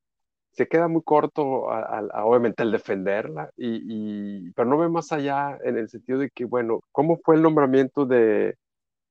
se 0.55 0.69
queda 0.69 0.89
muy 0.89 1.03
corto, 1.03 1.71
a, 1.71 2.25
obviamente, 2.25 2.63
al 2.63 2.73
defenderla, 2.73 3.51
y, 3.57 4.51
pero 4.53 4.69
no 4.69 4.79
ve 4.79 4.89
más 4.89 5.13
allá 5.13 5.59
en 5.65 5.77
el 5.79 5.89
sentido 5.89 6.19
de 6.21 6.31
que, 6.31 6.45
bueno, 6.45 6.81
¿cómo 6.93 7.19
fue 7.25 7.37
el 7.37 7.43
nombramiento 7.43 8.07
de, 8.07 8.57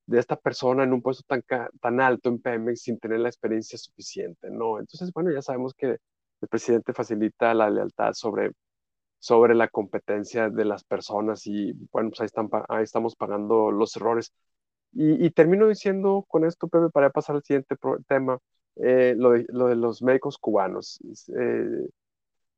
de 0.06 0.18
esta 0.18 0.36
persona 0.36 0.84
en 0.84 0.92
un 0.92 1.02
puesto 1.02 1.24
tan, 1.26 1.42
tan 1.80 2.00
alto 2.00 2.28
en 2.30 2.40
Pemex 2.40 2.82
sin 2.82 2.98
tener 2.98 3.20
la 3.20 3.28
experiencia 3.28 3.78
suficiente? 3.78 4.50
¿no? 4.50 4.78
Entonces, 4.80 5.12
bueno, 5.12 5.32
ya 5.32 5.42
sabemos 5.42 5.74
que 5.74 5.98
el 6.40 6.48
presidente 6.48 6.92
facilita 6.94 7.54
la 7.54 7.70
lealtad 7.70 8.12
sobre, 8.14 8.52
sobre 9.18 9.54
la 9.54 9.68
competencia 9.68 10.50
de 10.50 10.64
las 10.64 10.84
personas 10.84 11.46
y, 11.46 11.72
bueno, 11.92 12.10
pues 12.10 12.20
ahí, 12.22 12.26
están, 12.26 12.48
ahí 12.68 12.84
estamos 12.84 13.16
pagando 13.16 13.70
los 13.72 13.96
errores. 13.96 14.32
Y, 14.92 15.24
y 15.26 15.30
termino 15.30 15.68
diciendo 15.68 16.24
con 16.28 16.44
esto, 16.44 16.68
Pepe, 16.68 16.90
para 16.90 17.10
pasar 17.10 17.36
al 17.36 17.42
siguiente 17.44 17.76
tema, 18.08 18.38
eh, 18.76 19.14
lo, 19.16 19.32
de, 19.32 19.46
lo, 19.48 19.68
de, 19.68 19.76
los 19.76 20.02
médicos 20.02 20.38
cubanos. 20.38 20.98
Eh, 21.38 21.88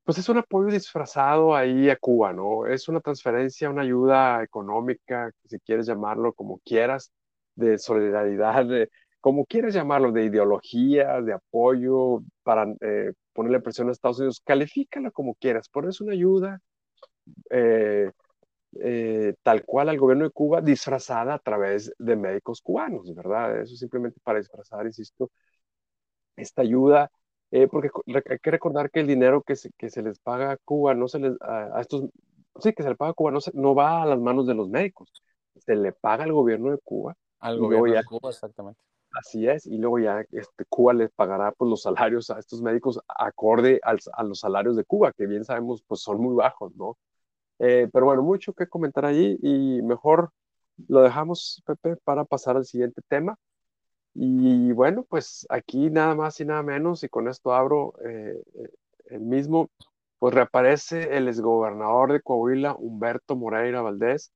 pues 0.04 0.18
es 0.18 0.28
un 0.28 0.38
apoyo 0.38 0.72
disfrazado 0.72 1.54
ahí 1.56 1.90
a 1.90 1.96
Cuba, 1.96 2.32
¿no? 2.32 2.66
Es 2.66 2.88
una 2.88 3.00
transferencia, 3.00 3.70
una 3.70 3.82
ayuda 3.82 4.42
económica, 4.42 5.32
si 5.46 5.58
quieres 5.60 5.86
llamarlo 5.86 6.32
como 6.32 6.60
quieras, 6.64 7.12
de 7.56 7.78
solidaridad, 7.78 8.66
de, 8.66 8.90
como 9.20 9.46
quieras 9.46 9.74
llamarlo, 9.74 10.12
de 10.12 10.24
ideología, 10.24 11.20
de 11.22 11.32
apoyo 11.32 12.22
para 12.44 12.72
eh, 12.80 13.12
ponerle 13.32 13.60
presión 13.60 13.88
a 13.88 13.92
Estados 13.92 14.18
Unidos, 14.18 14.40
califícala 14.44 15.10
como 15.10 15.34
quieras, 15.34 15.68
pero 15.72 15.88
es 15.88 16.00
una 16.00 16.12
ayuda 16.12 16.60
eh, 17.50 18.10
eh, 18.80 19.34
tal 19.42 19.64
cual 19.64 19.88
al 19.88 19.98
gobierno 19.98 20.24
de 20.24 20.30
Cuba 20.30 20.60
disfrazada 20.60 21.34
a 21.34 21.38
través 21.38 21.92
de 21.98 22.16
médicos 22.16 22.60
cubanos, 22.62 23.14
¿verdad? 23.14 23.60
Eso 23.62 23.74
simplemente 23.74 24.20
para 24.22 24.38
disfrazar, 24.38 24.86
insisto, 24.86 25.30
esta 26.36 26.62
ayuda, 26.62 27.10
eh, 27.50 27.68
porque 27.68 27.90
hay 28.06 28.38
que 28.38 28.50
recordar 28.50 28.90
que 28.90 29.00
el 29.00 29.06
dinero 29.06 29.42
que 29.42 29.56
se, 29.56 29.70
que 29.78 29.90
se 29.90 30.02
les 30.02 30.18
paga 30.18 30.52
a 30.52 30.56
Cuba, 30.56 30.94
no 30.94 31.08
se 31.08 31.18
les, 31.18 31.40
a, 31.40 31.80
estos, 31.80 32.04
sí, 32.60 32.72
que 32.72 32.82
se 32.82 32.88
le 32.88 32.96
paga 32.96 33.12
a 33.12 33.14
Cuba, 33.14 33.30
no, 33.30 33.38
no 33.54 33.74
va 33.74 34.02
a 34.02 34.06
las 34.06 34.18
manos 34.18 34.46
de 34.46 34.54
los 34.54 34.68
médicos, 34.68 35.10
se 35.56 35.76
le 35.76 35.92
paga 35.92 36.24
al 36.24 36.32
gobierno 36.32 36.70
de 36.70 36.78
Cuba. 36.78 37.16
Al 37.38 37.58
gobierno 37.58 37.94
de 37.94 38.04
Cuba, 38.04 38.30
exactamente. 38.30 38.80
Así 39.12 39.48
es, 39.48 39.66
y 39.66 39.78
luego 39.78 39.98
ya 39.98 40.24
este, 40.32 40.64
Cuba 40.68 40.92
les 40.92 41.10
pagará 41.10 41.52
pues, 41.52 41.70
los 41.70 41.82
salarios 41.82 42.28
a 42.30 42.38
estos 42.38 42.60
médicos 42.60 43.00
acorde 43.08 43.80
a 43.82 44.22
los 44.24 44.40
salarios 44.40 44.76
de 44.76 44.84
Cuba, 44.84 45.12
que 45.12 45.26
bien 45.26 45.44
sabemos 45.44 45.82
pues 45.86 46.00
son 46.02 46.20
muy 46.20 46.34
bajos, 46.34 46.74
¿no? 46.76 46.98
Eh, 47.58 47.88
pero 47.92 48.06
bueno, 48.06 48.22
mucho 48.22 48.52
que 48.52 48.66
comentar 48.66 49.06
allí 49.06 49.38
y 49.42 49.80
mejor 49.82 50.30
lo 50.88 51.00
dejamos, 51.00 51.62
Pepe, 51.64 51.96
para 51.96 52.24
pasar 52.24 52.56
al 52.56 52.66
siguiente 52.66 53.00
tema. 53.08 53.38
Y 54.18 54.72
bueno, 54.72 55.04
pues 55.04 55.46
aquí 55.50 55.90
nada 55.90 56.14
más 56.14 56.40
y 56.40 56.46
nada 56.46 56.62
menos, 56.62 57.04
y 57.04 57.08
con 57.08 57.28
esto 57.28 57.52
abro 57.54 57.94
eh, 58.02 58.42
eh, 58.54 58.68
el 59.10 59.20
mismo, 59.20 59.70
pues 60.18 60.34
reaparece 60.34 61.16
el 61.18 61.28
exgobernador 61.28 62.12
de 62.12 62.22
Coahuila, 62.22 62.74
Humberto 62.78 63.36
Moreira 63.36 63.82
Valdés, 63.82 64.32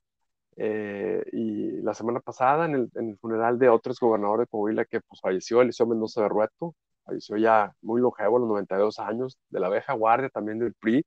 eh, 0.56 1.24
y 1.32 1.80
la 1.82 1.94
semana 1.94 2.20
pasada 2.20 2.66
en 2.66 2.74
el, 2.74 2.90
en 2.94 3.10
el, 3.10 3.18
funeral 3.18 3.58
de 3.58 3.70
otro 3.70 3.92
exgobernador 3.92 4.40
de 4.40 4.46
Coahuila 4.48 4.84
que 4.84 5.00
pues 5.00 5.20
falleció, 5.22 5.62
Eliseo 5.62 5.86
Mendoza 5.86 6.22
de 6.22 6.28
Rueto, 6.28 6.74
falleció 7.04 7.38
ya 7.38 7.72
muy 7.80 8.02
longevo, 8.02 8.36
a 8.36 8.40
los 8.40 8.48
92 8.50 8.98
años, 8.98 9.38
de 9.48 9.60
la 9.60 9.70
vieja 9.70 9.94
guardia 9.94 10.28
también 10.28 10.58
del 10.58 10.74
PRI, 10.74 11.06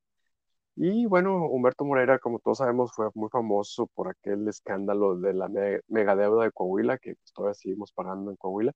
y 0.76 1.06
bueno, 1.06 1.46
Humberto 1.48 1.86
Moreira, 1.86 2.18
como 2.18 2.40
todos 2.40 2.58
sabemos, 2.58 2.92
fue 2.94 3.08
muy 3.14 3.30
famoso 3.30 3.88
por 3.88 4.10
aquel 4.10 4.48
escándalo 4.48 5.16
de 5.16 5.34
la 5.34 5.48
megadeuda 5.88 6.46
de 6.46 6.52
Coahuila, 6.52 6.98
que 6.98 7.16
pues, 7.16 7.32
todavía 7.32 7.54
seguimos 7.54 7.92
pagando 7.92 8.32
en 8.32 8.38
Coahuila. 8.38 8.74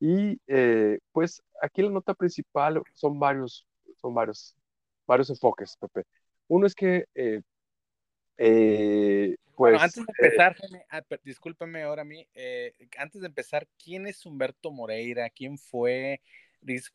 Y 0.00 0.40
eh, 0.48 0.98
pues 1.12 1.42
aquí 1.62 1.82
la 1.82 1.90
nota 1.90 2.14
principal 2.14 2.82
son 2.94 3.20
varios, 3.20 3.66
son 4.00 4.14
varios, 4.14 4.56
varios 5.06 5.30
enfoques, 5.30 5.76
Pepe. 5.76 6.04
Uno 6.48 6.66
es 6.66 6.74
que, 6.74 7.04
eh, 7.14 7.42
eh, 8.38 9.36
pues... 9.54 9.80
antes 9.80 10.04
de 10.04 10.12
empezar, 10.18 10.56
ah, 10.90 11.02
discúlpeme 11.22 11.82
ahora 11.82 12.02
a 12.02 12.06
mí, 12.06 12.26
antes 12.98 13.20
de 13.20 13.28
empezar, 13.28 13.68
¿quién 13.82 14.08
es 14.08 14.26
Humberto 14.26 14.72
Moreira? 14.72 15.30
¿Quién 15.30 15.58
fue? 15.58 16.22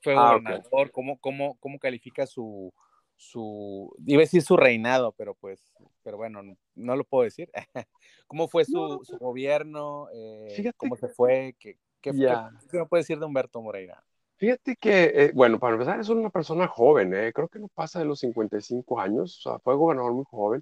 ¿Fue 0.02 0.16
ah, 0.18 0.32
gobernador? 0.34 0.92
¿Cómo, 0.92 1.18
cómo, 1.20 1.56
cómo 1.60 1.80
califica 1.80 2.26
su, 2.26 2.74
su, 3.18 3.96
iba 4.06 4.20
a 4.20 4.26
decir 4.26 4.42
su 4.42 4.58
reinado, 4.58 5.14
pero 5.14 5.36
pues, 5.36 5.74
pero 6.04 6.18
bueno, 6.18 6.42
no 6.76 6.96
lo 6.96 7.04
puedo 7.04 7.24
decir. 7.24 7.50
¿Cómo 8.28 8.48
fue 8.48 8.66
su, 8.66 9.02
su 9.04 9.18
gobierno? 9.18 10.08
Eh, 10.14 10.72
¿Cómo 10.78 10.96
se 10.96 11.08
fue? 11.08 11.56
¿Qué, 11.60 11.78
qué, 12.02 12.14
me 12.14 12.86
puede 12.86 13.02
decir 13.02 13.20
de 13.20 13.26
Humberto 13.26 13.62
Moreira? 13.62 14.04
Fíjate 14.38 14.76
que, 14.76 15.04
eh, 15.16 15.32
bueno, 15.34 15.60
para 15.60 15.74
empezar, 15.74 16.00
es 16.00 16.10
una 16.10 16.30
persona 16.30 16.68
joven, 16.68 17.14
eh, 17.14 17.32
creo 17.34 17.48
que 17.48 17.60
no 17.60 17.70
pasa 17.70 18.00
de 18.00 18.06
los 18.06 18.20
55 18.20 19.00
años, 19.00 19.40
o 19.40 19.50
sea, 19.50 19.60
fue 19.60 19.76
gobernador 19.76 20.14
muy 20.14 20.26
joven. 20.30 20.62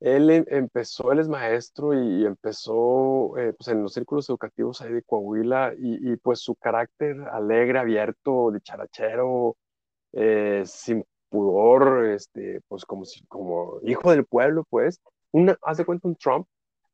Él 0.00 0.30
em, 0.30 0.44
empezó, 0.48 1.12
él 1.12 1.20
es 1.20 1.28
maestro 1.28 1.94
y, 1.94 2.24
empezó 2.24 3.32
pues 3.56 3.68
en 3.68 3.82
los 3.82 3.92
círculos 3.92 4.28
educativos 4.28 4.80
ahí 4.80 4.92
de 4.92 5.02
Coahuila 5.02 5.74
y, 5.78 6.12
y 6.12 6.16
pues 6.16 6.40
su 6.40 6.56
carácter 6.56 7.20
alegre, 7.30 7.78
abierto, 7.78 8.50
dicharachero, 8.50 9.56
eh, 10.12 10.64
sin 10.66 11.04
pudor, 11.30 12.06
este, 12.06 12.60
pues 12.68 12.84
como, 12.84 13.04
si, 13.04 13.24
como 13.26 13.80
hijo 13.84 14.10
del 14.10 14.26
pueblo, 14.26 14.64
pues, 14.68 15.00
una, 15.32 15.56
haz 15.62 15.78
de 15.78 15.84
cuenta 15.86 16.08
un 16.08 16.16
Trump, 16.16 16.46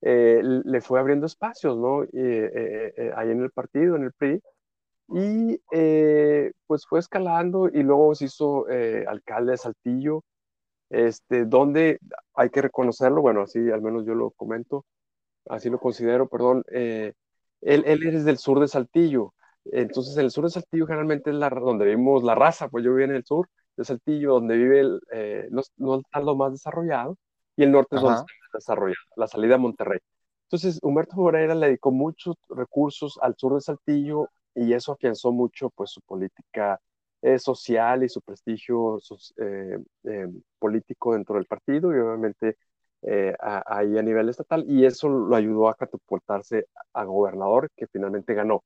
eh, 0.02 0.40
le 0.42 0.80
fue 0.80 1.00
abriendo 1.00 1.26
espacios, 1.26 1.76
¿no? 1.76 2.04
Eh, 2.04 2.08
eh, 2.12 3.12
ahí 3.16 3.30
en 3.30 3.42
el 3.42 3.50
partido, 3.50 3.96
en 3.96 4.04
el 4.04 4.12
PRI, 4.12 4.40
y 5.08 5.60
pues 6.66 6.86
fue 6.86 6.98
escalando 7.00 7.68
y 7.68 7.82
luego 7.82 8.14
se 8.14 8.26
hizo 8.26 8.66
alcalde 9.08 9.52
de 9.52 9.58
Saltillo, 9.58 10.24
este, 10.90 11.44
donde 11.44 11.98
hay 12.34 12.50
que 12.50 12.62
reconocerlo, 12.62 13.22
bueno, 13.22 13.42
así 13.42 13.70
al 13.70 13.82
menos 13.82 14.04
yo 14.06 14.14
lo 14.14 14.30
comento, 14.32 14.84
así 15.48 15.70
lo 15.70 15.78
considero, 15.78 16.28
perdón, 16.28 16.64
él, 16.68 17.14
él 17.62 18.06
es 18.06 18.24
del 18.24 18.38
sur 18.38 18.60
de 18.60 18.68
Saltillo, 18.68 19.32
entonces 19.72 20.16
el 20.16 20.30
sur 20.30 20.44
de 20.44 20.50
Saltillo 20.50 20.86
generalmente 20.86 21.30
es 21.30 21.36
la, 21.36 21.50
donde 21.50 21.86
vimos 21.86 22.22
la 22.22 22.34
raza, 22.34 22.68
pues 22.68 22.84
yo 22.84 22.94
vivo 22.94 23.04
en 23.04 23.16
el 23.16 23.24
sur, 23.24 23.48
de 23.76 23.84
Saltillo, 23.84 24.34
donde 24.34 24.56
vive 24.56 24.80
el, 24.80 25.00
eh, 25.12 25.48
no, 25.50 25.62
no, 25.76 26.00
está 26.00 26.20
lo 26.20 26.36
más 26.36 26.52
desarrollado, 26.52 27.16
y 27.56 27.64
el 27.64 27.72
norte 27.72 27.96
es 27.96 28.02
donde 28.02 28.16
está 28.16 28.32
más 28.42 28.52
desarrollado, 28.52 29.02
la 29.16 29.26
salida 29.26 29.56
a 29.56 29.58
Monterrey. 29.58 30.00
Entonces, 30.44 30.78
Humberto 30.82 31.16
Moreira 31.16 31.54
le 31.54 31.66
dedicó 31.66 31.90
muchos 31.90 32.36
recursos 32.48 33.18
al 33.20 33.34
sur 33.36 33.54
de 33.54 33.60
Saltillo 33.60 34.28
y 34.54 34.72
eso 34.72 34.92
afianzó 34.92 35.32
mucho 35.32 35.70
pues 35.70 35.90
su 35.90 36.00
política 36.02 36.80
social 37.38 38.04
y 38.04 38.08
su 38.08 38.20
prestigio 38.22 39.00
político 40.60 41.14
dentro 41.14 41.34
del 41.34 41.46
partido 41.46 41.92
y 41.92 41.98
obviamente 41.98 42.56
ahí 43.40 43.98
a 43.98 44.02
nivel 44.02 44.28
estatal 44.28 44.64
y 44.68 44.84
eso 44.84 45.08
lo 45.08 45.34
ayudó 45.34 45.68
a 45.68 45.74
catapultarse 45.74 46.66
a 46.92 47.04
gobernador 47.04 47.68
que 47.76 47.88
finalmente 47.88 48.34
ganó. 48.34 48.62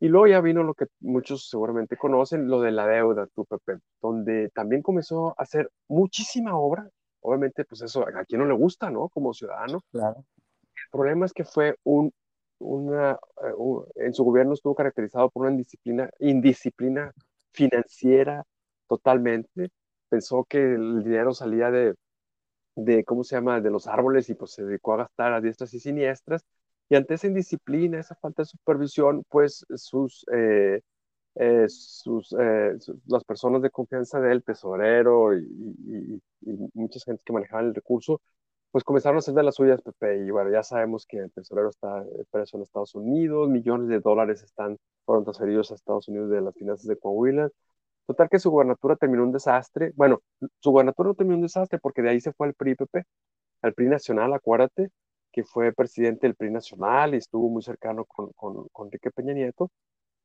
Y 0.00 0.08
luego 0.08 0.26
ya 0.26 0.40
vino 0.40 0.62
lo 0.62 0.74
que 0.74 0.86
muchos 1.00 1.48
seguramente 1.48 1.96
conocen, 1.96 2.48
lo 2.48 2.60
de 2.60 2.72
la 2.72 2.86
deuda, 2.86 3.26
tu 3.34 3.44
Pepe, 3.46 3.78
donde 4.02 4.50
también 4.50 4.82
comenzó 4.82 5.28
a 5.30 5.42
hacer 5.42 5.70
muchísima 5.88 6.56
obra. 6.56 6.88
Obviamente, 7.20 7.64
pues 7.64 7.80
eso 7.82 8.06
a 8.06 8.24
quien 8.24 8.40
no 8.40 8.46
le 8.46 8.54
gusta, 8.54 8.90
¿no? 8.90 9.08
Como 9.08 9.32
ciudadano. 9.32 9.80
Claro. 9.90 10.16
El 10.18 10.90
problema 10.90 11.24
es 11.24 11.32
que 11.32 11.44
fue 11.44 11.76
un, 11.84 12.12
una, 12.58 13.12
eh, 13.12 13.54
en 13.96 14.12
su 14.12 14.24
gobierno 14.24 14.52
estuvo 14.52 14.74
caracterizado 14.74 15.30
por 15.30 15.42
una 15.42 15.52
indisciplina, 15.52 16.10
indisciplina 16.18 17.12
financiera 17.52 18.44
totalmente. 18.88 19.70
Pensó 20.10 20.44
que 20.44 20.58
el 20.74 21.02
dinero 21.02 21.32
salía 21.32 21.70
de, 21.70 21.94
de, 22.76 23.04
¿cómo 23.04 23.24
se 23.24 23.36
llama?, 23.36 23.60
de 23.60 23.70
los 23.70 23.86
árboles 23.86 24.28
y 24.28 24.34
pues 24.34 24.52
se 24.52 24.64
dedicó 24.64 24.94
a 24.94 24.98
gastar 24.98 25.32
a 25.32 25.40
diestras 25.40 25.72
y 25.74 25.80
siniestras 25.80 26.44
y 26.88 26.96
ante 26.96 27.14
esa 27.14 27.26
indisciplina, 27.26 27.98
esa 28.00 28.14
falta 28.16 28.42
de 28.42 28.46
supervisión, 28.46 29.24
pues 29.28 29.64
sus, 29.76 30.24
eh, 30.32 30.80
eh, 31.36 31.66
sus, 31.68 32.34
eh, 32.38 32.76
las 33.06 33.24
personas 33.24 33.62
de 33.62 33.70
confianza 33.70 34.20
del 34.20 34.44
tesorero 34.44 35.36
y, 35.36 36.22
muchas 36.74 37.04
gente 37.04 37.22
que 37.24 37.32
manejaban 37.32 37.66
el 37.66 37.74
recurso, 37.74 38.20
pues 38.70 38.84
comenzaron 38.84 39.16
a 39.16 39.20
hacer 39.20 39.34
de 39.34 39.42
las 39.44 39.54
suyas, 39.56 39.80
Pepe. 39.82 40.26
Y 40.26 40.30
bueno, 40.30 40.50
ya 40.50 40.62
sabemos 40.62 41.06
que 41.06 41.18
el 41.18 41.32
tesorero 41.32 41.70
está 41.70 42.04
preso 42.30 42.56
en 42.56 42.64
Estados 42.64 42.94
Unidos, 42.94 43.48
millones 43.48 43.88
de 43.88 44.00
dólares 44.00 44.42
están, 44.42 44.78
fueron 45.06 45.24
transferidos 45.24 45.70
a 45.72 45.74
Estados 45.76 46.08
Unidos 46.08 46.30
de 46.30 46.40
las 46.42 46.54
finanzas 46.54 46.86
de 46.86 46.98
Coahuila. 46.98 47.50
Total 48.06 48.28
que 48.28 48.38
su 48.38 48.50
gubernatura 48.50 48.96
terminó 48.96 49.24
un 49.24 49.32
desastre. 49.32 49.92
Bueno, 49.96 50.20
su 50.60 50.70
gubernatura 50.70 51.08
no 51.10 51.14
terminó 51.14 51.36
un 51.36 51.42
desastre 51.42 51.78
porque 51.78 52.02
de 52.02 52.10
ahí 52.10 52.20
se 52.20 52.32
fue 52.32 52.48
al 52.48 52.54
PRI, 52.54 52.74
Pepe, 52.76 53.04
al 53.62 53.74
PRI 53.74 53.88
nacional, 53.88 54.32
acuérdate, 54.34 54.90
que 55.34 55.44
fue 55.44 55.72
presidente 55.72 56.26
del 56.26 56.36
PRI 56.36 56.50
nacional 56.50 57.14
y 57.14 57.18
estuvo 57.18 57.48
muy 57.50 57.62
cercano 57.62 58.04
con, 58.04 58.32
con, 58.34 58.68
con 58.68 58.86
Enrique 58.86 59.10
Peña 59.10 59.34
Nieto, 59.34 59.70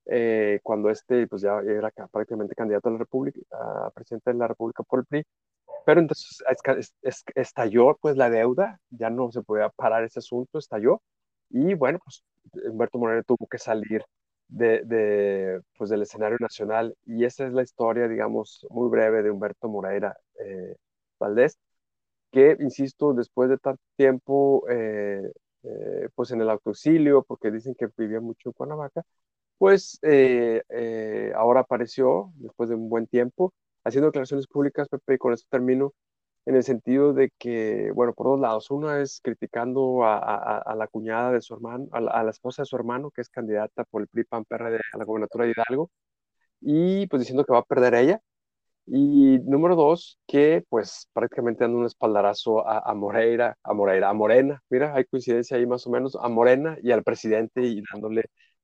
eh, 0.06 0.60
cuando 0.64 0.90
este 0.92 1.28
pues 1.28 1.42
ya 1.42 1.60
era 1.62 1.92
prácticamente 2.12 2.56
candidato 2.56 2.90
a 2.90 2.92
la 2.94 3.00
República, 3.00 3.40
a 3.52 3.92
presidente 3.92 4.32
de 4.32 4.38
la 4.38 4.48
República 4.48 4.84
por 4.84 5.00
el 5.00 5.06
PRI, 5.06 5.24
pero 5.86 6.00
entonces 6.02 6.44
estalló 7.36 7.98
pues 8.02 8.18
la 8.18 8.30
deuda, 8.30 8.80
ya 8.92 9.10
no 9.10 9.32
se 9.32 9.42
podía 9.42 9.70
parar 9.70 10.04
ese 10.04 10.20
asunto, 10.20 10.60
estalló, 10.60 11.02
y 11.50 11.74
bueno, 11.74 12.00
pues 12.04 12.24
Humberto 12.70 13.00
Moreira 13.00 13.24
tuvo 13.24 13.48
que 13.48 13.58
salir 13.58 14.04
de, 14.48 14.84
de, 14.86 15.62
pues, 15.78 15.90
del 15.90 16.04
escenario 16.04 16.38
nacional, 16.40 16.96
y 17.06 17.26
esa 17.26 17.48
es 17.48 17.54
la 17.54 17.64
historia, 17.64 18.08
digamos, 18.08 18.66
muy 18.70 18.90
breve 18.90 19.24
de 19.24 19.32
Humberto 19.32 19.70
Moreira 19.70 20.16
eh, 20.40 20.76
Valdés, 21.20 21.58
que, 22.32 22.58
insisto, 22.60 23.14
después 23.14 23.50
de 23.50 23.58
tanto 23.58 23.82
tiempo, 23.98 24.66
eh, 24.70 25.32
eh, 25.64 26.10
pues 26.16 26.32
en 26.32 26.42
el 26.42 26.50
autoexilio, 26.50 27.24
porque 27.24 27.52
dicen 27.52 27.76
que 27.76 27.88
vivía 27.98 28.22
mucho 28.22 28.50
en 28.50 28.54
Cuernavaca, 28.54 29.04
pues 29.58 30.00
eh, 30.04 30.64
ahora 31.36 31.62
apareció, 31.62 32.32
después 32.36 32.70
de 32.70 32.76
un 32.76 32.90
buen 32.90 33.08
tiempo, 33.08 33.54
haciendo 33.84 34.08
declaraciones 34.08 34.48
públicas, 34.48 34.88
Pepe, 34.90 35.16
y 35.16 35.18
con 35.18 35.34
esto 35.34 35.48
termino, 35.50 35.94
en 36.46 36.56
el 36.56 36.64
sentido 36.64 37.14
de 37.14 37.32
que, 37.38 37.92
bueno, 37.94 38.14
por 38.14 38.28
dos 38.28 38.40
lados, 38.40 38.72
una 38.72 39.02
es 39.02 39.22
criticando 39.24 40.04
a, 40.04 40.74
la 40.76 40.88
cuñada 40.88 41.32
de 41.32 41.42
su 41.42 41.54
hermano, 41.54 41.88
a 41.92 42.02
la, 42.24 42.30
esposa 42.32 42.64
de 42.64 42.68
su 42.68 42.76
hermano, 42.76 43.12
que 43.12 43.22
es 43.22 43.30
candidata 43.30 43.84
por 43.86 44.02
el 44.02 44.08
PRI 44.08 44.24
PAN 44.26 44.46
PRD 44.46 44.80
a 44.94 44.98
la 44.98 45.06
gobernatura 45.06 45.46
de 45.46 45.52
Hidalgo, 45.52 45.92
y 46.62 47.08
pues 47.08 47.22
diciendo 47.22 47.46
que 47.46 47.54
va 47.54 47.60
a 47.60 47.64
perder 47.64 47.96
ella, 47.96 48.22
y 48.92 49.40
número 49.40 49.76
dos, 49.76 50.18
que 50.26 50.64
pues 50.68 51.08
prácticamente 51.14 51.64
dando 51.64 51.80
un 51.80 51.86
espaldarazo 51.86 52.68
a, 52.68 52.94
Moreira, 52.96 53.56
a 53.64 53.74
Moreira, 53.74 54.10
a 54.10 54.14
Morena, 54.14 54.64
mira, 54.70 54.96
hay 54.96 55.06
coincidencia 55.06 55.58
ahí 55.58 55.68
más 55.68 55.86
o 55.86 55.92
menos, 55.92 56.18
a 56.20 56.28
Morena 56.28 56.78
y 56.82 56.92
al 56.92 57.04
presidente 57.04 57.62
y 57.62 57.84
dándole, 57.92 58.24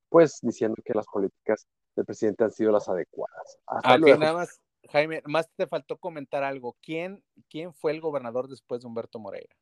pues 0.09 0.39
diciendo 0.41 0.75
que 0.83 0.93
las 0.93 1.05
políticas 1.05 1.67
del 1.95 2.05
presidente 2.05 2.43
han 2.43 2.51
sido 2.51 2.71
las 2.71 2.89
adecuadas. 2.89 3.59
Aquí 3.67 4.13
nada 4.17 4.33
más, 4.33 4.59
Jaime, 4.89 5.21
más 5.25 5.47
te 5.55 5.67
faltó 5.67 5.97
comentar 5.97 6.43
algo. 6.43 6.75
¿Quién, 6.81 7.23
¿Quién 7.49 7.73
fue 7.73 7.91
el 7.91 8.01
gobernador 8.01 8.47
después 8.47 8.81
de 8.81 8.88
Humberto 8.88 9.19
Moreira? 9.19 9.55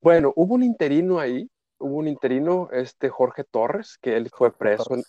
Bueno, 0.00 0.32
hubo 0.36 0.54
un 0.54 0.62
interino 0.62 1.18
ahí, 1.18 1.50
hubo 1.78 1.96
un 1.96 2.06
interino, 2.06 2.68
este 2.70 3.08
Jorge 3.08 3.44
Torres, 3.44 3.96
que 4.00 4.16
él 4.16 4.30
fue 4.30 4.52
preso 4.52 4.94
en, 4.94 5.02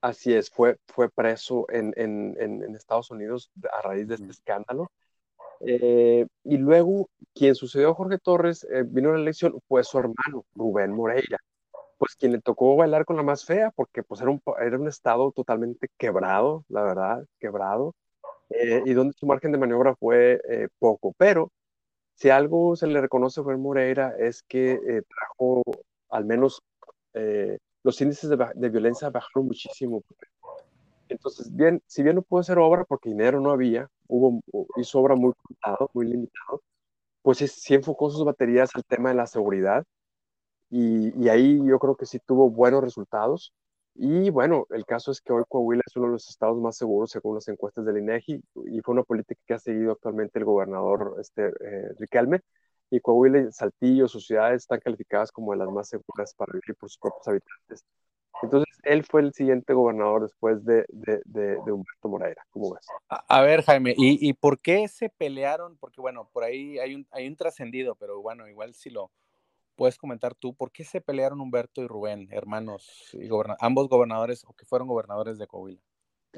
Así 0.00 0.34
es, 0.34 0.50
fue, 0.50 0.76
fue 0.86 1.08
preso 1.10 1.66
en, 1.70 1.92
en, 1.96 2.36
en 2.38 2.74
Estados 2.74 3.10
Unidos 3.10 3.50
a 3.72 3.82
raíz 3.82 4.06
de 4.06 4.14
este 4.14 4.30
escándalo. 4.30 4.90
Eh, 5.60 6.26
y 6.44 6.56
luego, 6.58 7.08
quien 7.34 7.54
sucedió 7.54 7.90
a 7.90 7.94
Jorge 7.94 8.18
Torres, 8.18 8.64
eh, 8.70 8.84
vino 8.86 9.10
a 9.10 9.12
la 9.12 9.20
elección, 9.20 9.58
fue 9.68 9.84
su 9.84 9.98
hermano, 9.98 10.44
Rubén 10.54 10.92
Moreira, 10.92 11.38
pues 11.98 12.14
quien 12.16 12.32
le 12.32 12.40
tocó 12.40 12.76
bailar 12.76 13.04
con 13.04 13.16
la 13.16 13.22
más 13.22 13.44
fea, 13.44 13.70
porque 13.74 14.02
pues 14.02 14.20
era 14.20 14.30
un, 14.30 14.42
era 14.60 14.78
un 14.78 14.88
estado 14.88 15.32
totalmente 15.32 15.88
quebrado, 15.96 16.64
la 16.68 16.82
verdad, 16.82 17.24
quebrado, 17.40 17.94
eh, 18.50 18.82
y 18.84 18.92
donde 18.94 19.14
su 19.18 19.26
margen 19.26 19.52
de 19.52 19.58
maniobra 19.58 19.94
fue 19.96 20.40
poco. 20.78 21.14
Pero 21.18 21.50
si 22.14 22.30
algo 22.30 22.76
se 22.76 22.86
le 22.86 23.00
reconoce 23.00 23.40
a 23.40 23.44
Rubén 23.44 23.60
Moreira 23.62 24.14
es 24.18 24.42
que 24.42 25.02
trajo 25.08 25.62
al 26.10 26.24
menos 26.26 26.62
los 27.86 28.00
índices 28.00 28.28
de, 28.28 28.68
violencia 28.68 29.10
bajaron 29.10 29.46
muchísimo. 29.46 30.02
Entonces, 31.08 31.54
bien, 31.54 31.80
si 31.86 32.02
bien 32.02 32.16
no 32.16 32.22
pudo 32.22 32.40
hacer 32.40 32.58
obra 32.58 32.84
porque 32.84 33.10
dinero 33.10 33.40
no 33.40 33.52
había, 33.52 33.88
hubo, 34.08 34.40
hizo 34.76 34.98
obra 34.98 35.14
muy 35.14 35.32
limitado, 35.48 35.88
muy 35.94 36.06
limitado, 36.06 36.62
pues 37.22 37.38
sí, 37.38 37.74
enfocó 37.74 38.10
sus 38.10 38.24
baterías 38.24 38.70
al 38.74 38.84
tema 38.84 39.10
de 39.10 39.14
la 39.14 39.28
seguridad 39.28 39.84
y, 40.68 41.12
y, 41.24 41.28
ahí 41.28 41.60
yo 41.64 41.78
creo 41.78 41.94
que 41.96 42.06
sí 42.06 42.18
tuvo 42.18 42.50
buenos 42.50 42.82
resultados. 42.82 43.52
Y 43.94 44.30
bueno, 44.30 44.66
el 44.70 44.84
caso 44.84 45.12
es 45.12 45.20
que 45.20 45.32
hoy 45.32 45.44
Coahuila 45.48 45.82
es 45.86 45.96
uno 45.96 46.06
de 46.06 46.12
los 46.14 46.28
estados 46.28 46.60
más 46.60 46.76
seguros 46.76 47.10
según 47.12 47.36
las 47.36 47.46
encuestas 47.48 47.84
del 47.86 47.98
INEGI 47.98 48.42
y 48.66 48.80
fue 48.82 48.94
una 48.94 49.04
política 49.04 49.40
que 49.46 49.54
ha 49.54 49.58
seguido 49.60 49.92
actualmente 49.92 50.40
el 50.40 50.44
gobernador 50.44 51.16
este, 51.20 51.46
eh, 51.46 51.94
Riquelme 51.98 52.40
y 52.90 53.00
Coahuila 53.00 53.40
y 53.40 53.52
Saltillo, 53.52 54.08
sus 54.08 54.26
ciudades 54.26 54.62
están 54.62 54.80
calificadas 54.80 55.32
como 55.32 55.52
de 55.52 55.58
las 55.58 55.68
más 55.68 55.88
seguras 55.88 56.34
para 56.34 56.52
vivir 56.52 56.76
por 56.76 56.88
sus 56.88 56.98
propios 56.98 57.28
habitantes. 57.28 57.84
Entonces, 58.42 58.74
él 58.82 59.04
fue 59.04 59.22
el 59.22 59.32
siguiente 59.32 59.72
gobernador 59.72 60.22
después 60.22 60.64
de, 60.64 60.84
de, 60.88 61.22
de, 61.24 61.72
Humberto 61.72 62.08
Moreira, 62.08 62.46
¿cómo 62.50 62.74
ves? 62.74 62.86
A, 63.08 63.40
ver, 63.40 63.62
Jaime, 63.62 63.94
¿y, 63.96 64.28
¿y, 64.28 64.32
por 64.34 64.60
qué 64.60 64.88
se 64.88 65.08
pelearon? 65.08 65.78
Porque, 65.78 66.00
bueno, 66.00 66.28
por 66.32 66.44
ahí 66.44 66.78
hay 66.78 66.94
un, 66.94 67.06
hay 67.10 67.26
un 67.26 67.36
trascendido, 67.36 67.94
pero 67.94 68.20
bueno, 68.20 68.46
igual 68.46 68.74
si 68.74 68.90
lo 68.90 69.10
puedes 69.74 69.96
comentar 69.96 70.34
tú, 70.34 70.54
¿por 70.54 70.70
qué 70.70 70.84
se 70.84 71.00
pelearon 71.00 71.40
Humberto 71.40 71.82
y 71.82 71.86
Rubén, 71.86 72.28
hermanos, 72.30 73.10
y 73.14 73.28
ambos 73.60 73.88
gobernadores 73.88 74.44
o 74.44 74.52
que 74.52 74.66
fueron 74.66 74.88
gobernadores 74.88 75.38
de 75.38 75.46
Coahuila? 75.46 75.80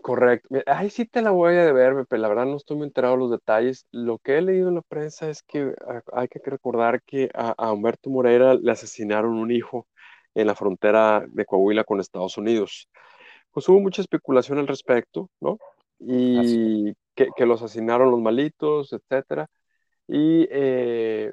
Correcto. 0.02 0.48
Ahí 0.66 0.90
sí 0.90 1.04
te 1.06 1.22
la 1.22 1.30
voy 1.30 1.54
a 1.54 1.64
deber, 1.64 2.06
pero 2.08 2.22
la 2.22 2.28
verdad 2.28 2.46
no 2.46 2.56
estoy 2.56 2.76
muy 2.76 2.86
enterado 2.86 3.14
de 3.14 3.20
los 3.20 3.30
detalles. 3.30 3.86
Lo 3.90 4.18
que 4.18 4.38
he 4.38 4.42
leído 4.42 4.68
en 4.68 4.76
la 4.76 4.82
prensa 4.82 5.28
es 5.30 5.42
que 5.42 5.74
ah, 5.86 6.02
hay 6.12 6.28
que 6.28 6.40
recordar 6.44 7.02
que 7.02 7.30
a, 7.34 7.72
Humberto 7.72 8.10
Moreira 8.10 8.54
le 8.54 8.70
asesinaron 8.70 9.36
un 9.36 9.50
hijo 9.50 9.86
en 10.34 10.46
la 10.46 10.54
frontera 10.54 11.24
de 11.28 11.44
Coahuila 11.44 11.84
con 11.84 12.00
Estados 12.00 12.36
Unidos. 12.38 12.88
Pues 13.50 13.68
hubo 13.68 13.80
mucha 13.80 14.02
especulación 14.02 14.58
al 14.58 14.68
respecto, 14.68 15.30
¿no? 15.40 15.58
Y 15.98 16.94
que, 17.14 17.28
que, 17.36 17.46
lo 17.46 17.54
asesinaron 17.54 18.10
los 18.10 18.20
malitos, 18.20 18.92
etcétera. 18.92 19.48
Y, 20.06 20.46
eh, 20.50 21.32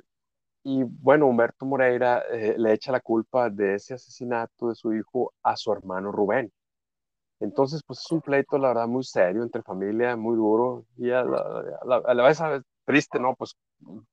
y 0.64 0.84
bueno, 0.84 1.28
Humberto 1.28 1.66
Moreira 1.66 2.24
eh, 2.32 2.56
le 2.58 2.74
echa 2.74 2.92
la 2.92 3.00
culpa 3.00 3.50
de 3.50 3.76
ese 3.76 3.94
asesinato 3.94 4.70
de 4.70 4.76
su 4.76 4.94
hijo 4.94 5.34
a 5.44 5.56
su 5.56 5.72
hermano 5.72 6.12
Rubén. 6.12 6.52
Entonces, 7.40 7.82
pues 7.86 8.00
es 8.00 8.12
un 8.12 8.22
pleito, 8.22 8.58
la 8.58 8.70
verdad, 8.70 8.88
muy 8.88 9.04
serio 9.04 9.44
entre 9.44 9.62
familia, 9.62 10.16
muy 10.16 10.36
duro. 10.36 10.86
Y 10.98 11.12
a 11.12 11.24
la, 11.24 12.24
vez 12.24 12.40
triste, 12.86 13.20
¿no? 13.20 13.36
Pues 13.36 13.56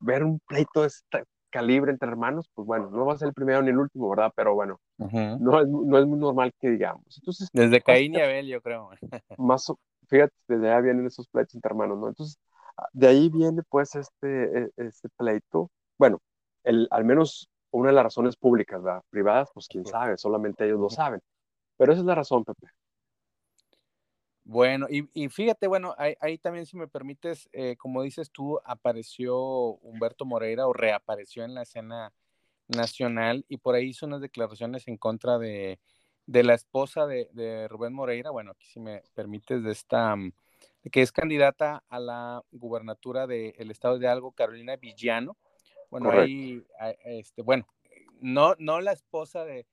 ver 0.00 0.24
un 0.24 0.40
pleito 0.40 0.82
de 0.82 0.88
este 0.88 1.24
calibre 1.50 1.92
entre 1.92 2.08
hermanos, 2.08 2.48
pues 2.54 2.66
bueno, 2.66 2.90
no 2.90 3.04
va 3.04 3.12
a 3.12 3.18
ser 3.18 3.28
el 3.28 3.34
primero 3.34 3.62
ni 3.62 3.68
el 3.68 3.78
último, 3.78 4.08
¿verdad? 4.08 4.32
Pero 4.34 4.54
bueno, 4.54 4.80
no, 4.98 5.60
es, 5.60 5.68
no 5.68 5.98
es 5.98 6.06
muy 6.06 6.18
normal 6.18 6.52
que 6.58 6.70
digamos. 6.70 7.04
Entonces, 7.18 7.48
desde 7.52 7.80
Caín 7.82 8.14
y 8.14 8.20
Abel, 8.20 8.46
yo 8.46 8.60
creo. 8.60 8.90
Más, 9.38 9.70
fíjate, 10.08 10.34
desde 10.48 10.72
ahí 10.72 10.82
vienen 10.82 11.06
esos 11.06 11.28
pleitos 11.28 11.54
entre 11.54 11.68
hermanos, 11.70 11.98
¿no? 11.98 12.08
Entonces, 12.08 12.38
ah, 12.76 12.86
de 12.92 13.06
ahí 13.06 13.28
viene 13.28 13.62
pues 13.68 13.94
este, 13.94 14.62
e, 14.62 14.70
este 14.78 15.08
pleito. 15.16 15.70
Bueno, 15.98 16.18
el, 16.64 16.88
al 16.90 17.04
menos 17.04 17.48
una 17.70 17.90
de 17.90 17.94
las 17.94 18.04
razones 18.04 18.36
públicas, 18.36 18.82
¿verdad? 18.82 19.02
Privadas, 19.10 19.50
pues 19.52 19.68
quién 19.68 19.84
sabe, 19.84 20.16
solamente 20.16 20.64
ellos 20.64 20.80
lo 20.80 20.88
saben. 20.88 21.20
Pero 21.76 21.92
esa 21.92 22.00
es 22.00 22.06
la 22.06 22.14
razón, 22.14 22.44
Pepe. 22.44 22.68
Bueno, 24.44 24.86
y, 24.90 25.28
fíjate, 25.28 25.68
bueno, 25.68 25.94
ahí, 25.98 26.36
también, 26.38 26.66
si 26.66 26.76
me 26.76 26.88
permites, 26.88 27.48
eh, 27.52 27.76
como 27.76 28.02
dices 28.02 28.30
tú, 28.30 28.60
apareció 28.64 29.38
Humberto 29.38 30.24
Moreira 30.24 30.66
o 30.66 30.72
reapareció 30.72 31.44
en 31.44 31.54
la 31.54 31.62
escena 31.62 32.12
nacional 32.66 33.44
y 33.48 33.58
por 33.58 33.74
ahí 33.74 33.88
hizo 33.90 34.06
unas 34.06 34.20
declaraciones 34.20 34.88
en 34.88 34.96
contra 34.96 35.38
de, 35.38 35.78
la 36.26 36.54
esposa 36.54 37.06
de, 37.06 37.68
Rubén 37.68 37.92
Moreira. 37.92 38.30
Bueno, 38.30 38.50
aquí 38.50 38.66
si 38.66 38.80
me 38.80 39.02
permites, 39.14 39.62
de 39.62 39.70
esta, 39.70 40.16
mm, 40.16 40.32
que 40.90 41.02
es 41.02 41.12
candidata 41.12 41.84
a 41.88 42.00
la 42.00 42.42
gubernatura 42.50 43.28
del 43.28 43.70
estado 43.70 43.98
de 43.98 44.08
Algo, 44.08 44.32
Carolina 44.32 44.74
Villano. 44.76 45.36
Bueno, 45.88 46.10
ahí, 46.10 46.64
este, 47.04 47.42
bueno, 47.42 47.68
no, 48.20 48.54
no 48.58 48.80
la 48.80 48.92
esposa 48.92 49.44
de, 49.44 49.66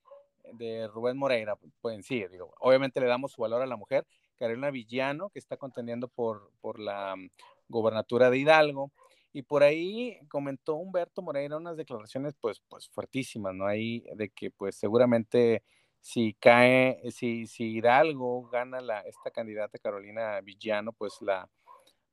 de 0.53 0.87
Rubén 0.87 1.17
Moreira, 1.17 1.57
pues 1.81 1.95
en 1.95 2.03
sí, 2.03 2.23
digo, 2.27 2.53
obviamente 2.59 2.99
le 2.99 3.07
damos 3.07 3.31
su 3.31 3.41
valor 3.41 3.61
a 3.61 3.67
la 3.67 3.75
mujer, 3.75 4.05
Carolina 4.39 4.71
Villano, 4.71 5.29
que 5.29 5.39
está 5.39 5.57
contendiendo 5.57 6.07
por, 6.07 6.51
por 6.61 6.79
la 6.79 7.15
mm, 7.15 7.29
gobernatura 7.67 8.29
de 8.29 8.39
Hidalgo, 8.39 8.91
y 9.31 9.43
por 9.43 9.61
ahí 9.63 10.17
comentó 10.29 10.75
Humberto 10.75 11.21
Moreira 11.21 11.57
unas 11.57 11.77
declaraciones 11.77 12.33
pues, 12.39 12.61
pues 12.67 12.89
fuertísimas, 12.89 13.53
¿no? 13.53 13.67
Ahí 13.67 14.03
de 14.15 14.29
que 14.29 14.49
pues 14.51 14.75
seguramente 14.75 15.63
si 16.01 16.33
cae, 16.33 16.99
si, 17.11 17.45
si 17.45 17.77
Hidalgo 17.77 18.49
gana 18.49 18.81
la, 18.81 19.01
esta 19.01 19.31
candidata 19.31 19.77
Carolina 19.77 20.41
Villano, 20.41 20.93
pues 20.93 21.17
la, 21.21 21.47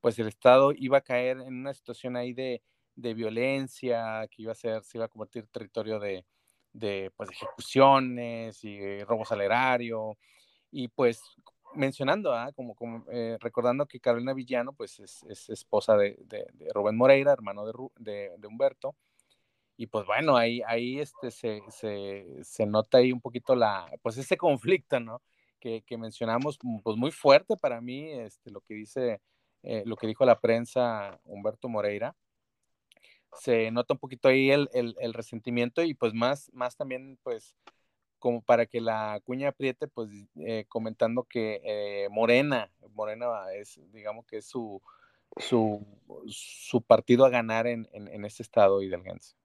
pues 0.01 0.19
el 0.19 0.29
Estado 0.29 0.73
iba 0.77 0.99
a 0.99 1.03
caer 1.03 1.39
en 1.39 1.55
una 1.55 1.73
situación 1.73 2.17
ahí 2.17 2.33
de, 2.35 2.63
de 2.97 3.15
violencia, 3.15 4.27
que 4.31 4.43
iba 4.43 4.53
a 4.53 4.55
ser, 4.57 4.83
se 4.85 4.99
iba 4.99 5.07
a 5.07 5.09
convertir 5.09 5.47
territorio 5.49 5.99
de, 6.01 6.27
de, 6.73 7.13
pues, 7.17 7.31
ejecuciones 7.31 8.63
y 8.65 9.03
robos 9.05 9.33
al 9.33 9.41
erario, 9.41 10.19
y 10.71 10.89
pues 10.89 11.23
mencionando, 11.77 12.33
¿ah? 12.33 12.53
como, 12.53 12.75
como 12.75 13.05
eh, 13.11 13.37
recordando 13.41 13.87
que 13.87 14.01
Carolina 14.01 14.35
Villano, 14.35 14.73
pues 14.73 15.01
es, 15.01 15.49
esposa 15.49 15.97
de, 15.97 16.17
Rubén 16.75 16.97
Moreira, 16.97 17.33
hermano 17.33 17.67
de, 17.97 18.33
de, 18.37 18.47
Humberto, 18.47 18.97
y 19.77 19.87
pues 19.87 20.07
bueno, 20.07 20.37
ahí, 20.37 20.63
ahí 20.67 21.01
este, 21.01 21.31
se, 21.31 21.63
se, 22.43 22.67
nota 22.67 22.99
ahí 22.99 23.13
un 23.13 23.21
poquito 23.21 23.55
la, 23.55 23.91
pues 24.03 24.17
ese 24.17 24.37
conflicto, 24.37 25.01
¿no? 25.01 25.23
Que, 25.61 25.83
que 25.83 25.99
mencionamos, 25.99 26.59
pues 26.83 26.97
muy 26.97 27.11
fuerte 27.11 27.57
para 27.57 27.81
mí, 27.81 28.11
este, 28.11 28.51
lo 28.51 28.61
que 28.61 28.75
dice, 28.75 29.21
eh, 29.63 29.83
lo 29.87 29.97
que 29.97 30.07
dijo 30.07 30.25
la 30.25 30.41
prensa 30.41 31.21
Humberto 31.25 31.69
Moreira, 31.69 32.17
se 33.33 33.71
nota 33.71 33.95
un 33.95 33.99
poquito 33.99 34.29
ahí 34.29 34.51
el, 34.51 34.69
el, 34.73 35.15
resentimiento 35.15 35.83
y 35.83 35.95
pues 35.95 36.15
más, 36.15 36.51
más 36.53 36.77
también 36.77 37.19
pues 37.23 37.55
como 38.27 38.43
para 38.43 38.67
que 38.67 38.81
la 38.81 39.21
cuña 39.25 39.51
apriete, 39.51 39.87
pues 39.87 40.09
eh, 40.35 40.65
comentando 40.69 41.23
que 41.23 41.61
eh, 41.63 42.09
Morena, 42.11 42.69
Morena 42.93 43.53
es, 43.55 43.79
digamos 43.93 44.27
que 44.27 44.39
es 44.39 44.47
su, 44.47 44.83
su, 45.37 45.87
su 46.27 46.83
partido 46.83 47.25
a 47.25 47.31
ganar 47.31 47.69
en, 47.69 47.89
en, 47.93 48.09
en 48.09 48.25
este 48.25 48.43
estado 48.43 48.83
hidalguense. 48.83 49.37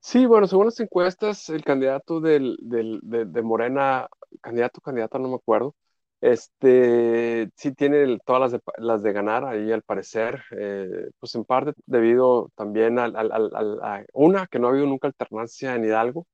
Sí, 0.00 0.26
bueno, 0.26 0.48
según 0.48 0.64
las 0.64 0.80
encuestas, 0.80 1.50
el 1.50 1.62
candidato 1.62 2.20
del, 2.20 2.56
del, 2.60 2.98
de, 3.04 3.26
de, 3.26 3.42
Morena, 3.42 4.08
candidato, 4.40 4.80
candidata, 4.80 5.20
no 5.20 5.28
me 5.28 5.36
acuerdo, 5.36 5.76
este, 6.20 7.48
sí 7.54 7.72
tiene 7.76 8.18
todas 8.26 8.40
las 8.40 8.50
de, 8.50 8.60
las 8.78 9.04
de 9.04 9.12
ganar 9.12 9.44
ahí 9.44 9.70
al 9.70 9.82
parecer, 9.82 10.42
eh, 10.58 11.10
pues 11.20 11.32
en 11.36 11.44
parte 11.44 11.80
debido 11.86 12.50
también 12.56 12.98
a, 12.98 13.04
a, 13.04 14.04
una, 14.14 14.48
que 14.48 14.58
no 14.58 14.66
ha 14.66 14.70
habido 14.70 14.86
nunca 14.86 15.06
alternancia 15.06 15.76
en 15.76 15.84
Hidalgo, 15.84 16.26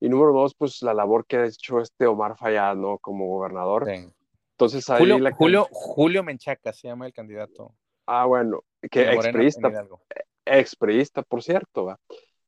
y 0.00 0.08
número 0.08 0.32
dos, 0.32 0.54
pues 0.54 0.82
la 0.82 0.94
labor 0.94 1.26
que 1.26 1.36
ha 1.36 1.46
hecho 1.46 1.80
este 1.80 2.06
Omar 2.06 2.36
Fayad, 2.36 2.76
¿no? 2.76 2.98
Como 2.98 3.26
gobernador. 3.26 3.88
Entonces 3.88 4.88
ahí 4.90 5.00
Julio, 5.00 5.18
la... 5.18 5.32
Julio, 5.32 5.68
Julio 5.70 6.22
Menchaca 6.22 6.72
se 6.72 6.88
llama 6.88 7.06
el 7.06 7.12
candidato. 7.12 7.74
Ah, 8.06 8.24
bueno, 8.26 8.62
que 8.90 9.10
expriista, 9.12 9.70
expriista, 10.44 11.22
por 11.22 11.42
cierto, 11.42 11.86
¿va? 11.86 11.98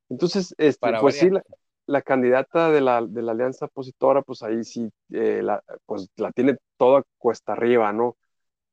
Entonces, 0.08 0.54
este, 0.56 0.90
pues 1.00 1.18
sí, 1.18 1.30
la, 1.30 1.42
la, 1.86 2.00
candidata 2.02 2.70
de 2.70 2.80
la, 2.80 3.04
de 3.04 3.22
la 3.22 3.32
alianza 3.32 3.66
opositora, 3.66 4.22
pues 4.22 4.42
ahí 4.42 4.64
sí, 4.64 4.88
eh, 5.12 5.40
la, 5.42 5.62
pues 5.84 6.08
la 6.16 6.30
tiene 6.32 6.56
toda 6.76 7.02
cuesta 7.18 7.52
arriba, 7.52 7.92
¿no? 7.92 8.16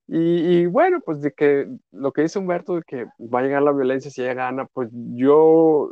Y, 0.08 0.68
bueno, 0.68 1.00
pues 1.04 1.22
de 1.22 1.32
que 1.32 1.68
lo 1.92 2.12
que 2.12 2.22
dice 2.24 2.38
Humberto 2.38 2.76
de 2.76 2.84
que 2.84 3.06
va 3.20 3.40
a 3.40 3.42
llegar 3.44 3.64
la 3.64 3.72
violencia 3.72 4.12
si 4.12 4.22
ella 4.22 4.36
gana, 4.36 4.66
pues 4.68 4.90
yo 4.94 5.90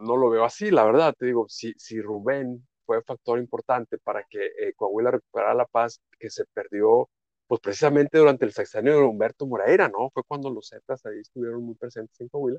no 0.00 0.16
lo 0.16 0.30
veo 0.30 0.44
así, 0.44 0.70
la 0.70 0.84
verdad. 0.84 1.14
Te 1.16 1.26
digo, 1.26 1.46
si, 1.48 1.72
si 1.76 2.00
Rubén 2.00 2.66
fue 2.84 3.02
factor 3.02 3.38
importante 3.38 3.98
para 3.98 4.24
que 4.28 4.46
eh, 4.46 4.74
Coahuila 4.76 5.12
recuperara 5.12 5.54
la 5.54 5.66
paz 5.66 6.00
que 6.18 6.30
se 6.30 6.44
perdió, 6.52 7.08
pues 7.46 7.60
precisamente 7.60 8.18
durante 8.18 8.44
el 8.44 8.52
sexenio 8.52 8.94
de 8.98 9.04
Humberto 9.04 9.46
Moreira, 9.46 9.88
¿no? 9.88 10.10
Fue 10.10 10.22
cuando 10.26 10.50
los 10.50 10.68
Zetas 10.68 11.04
ahí 11.06 11.20
estuvieron 11.20 11.64
muy 11.64 11.74
presentes 11.76 12.20
en 12.20 12.28
Coahuila. 12.28 12.58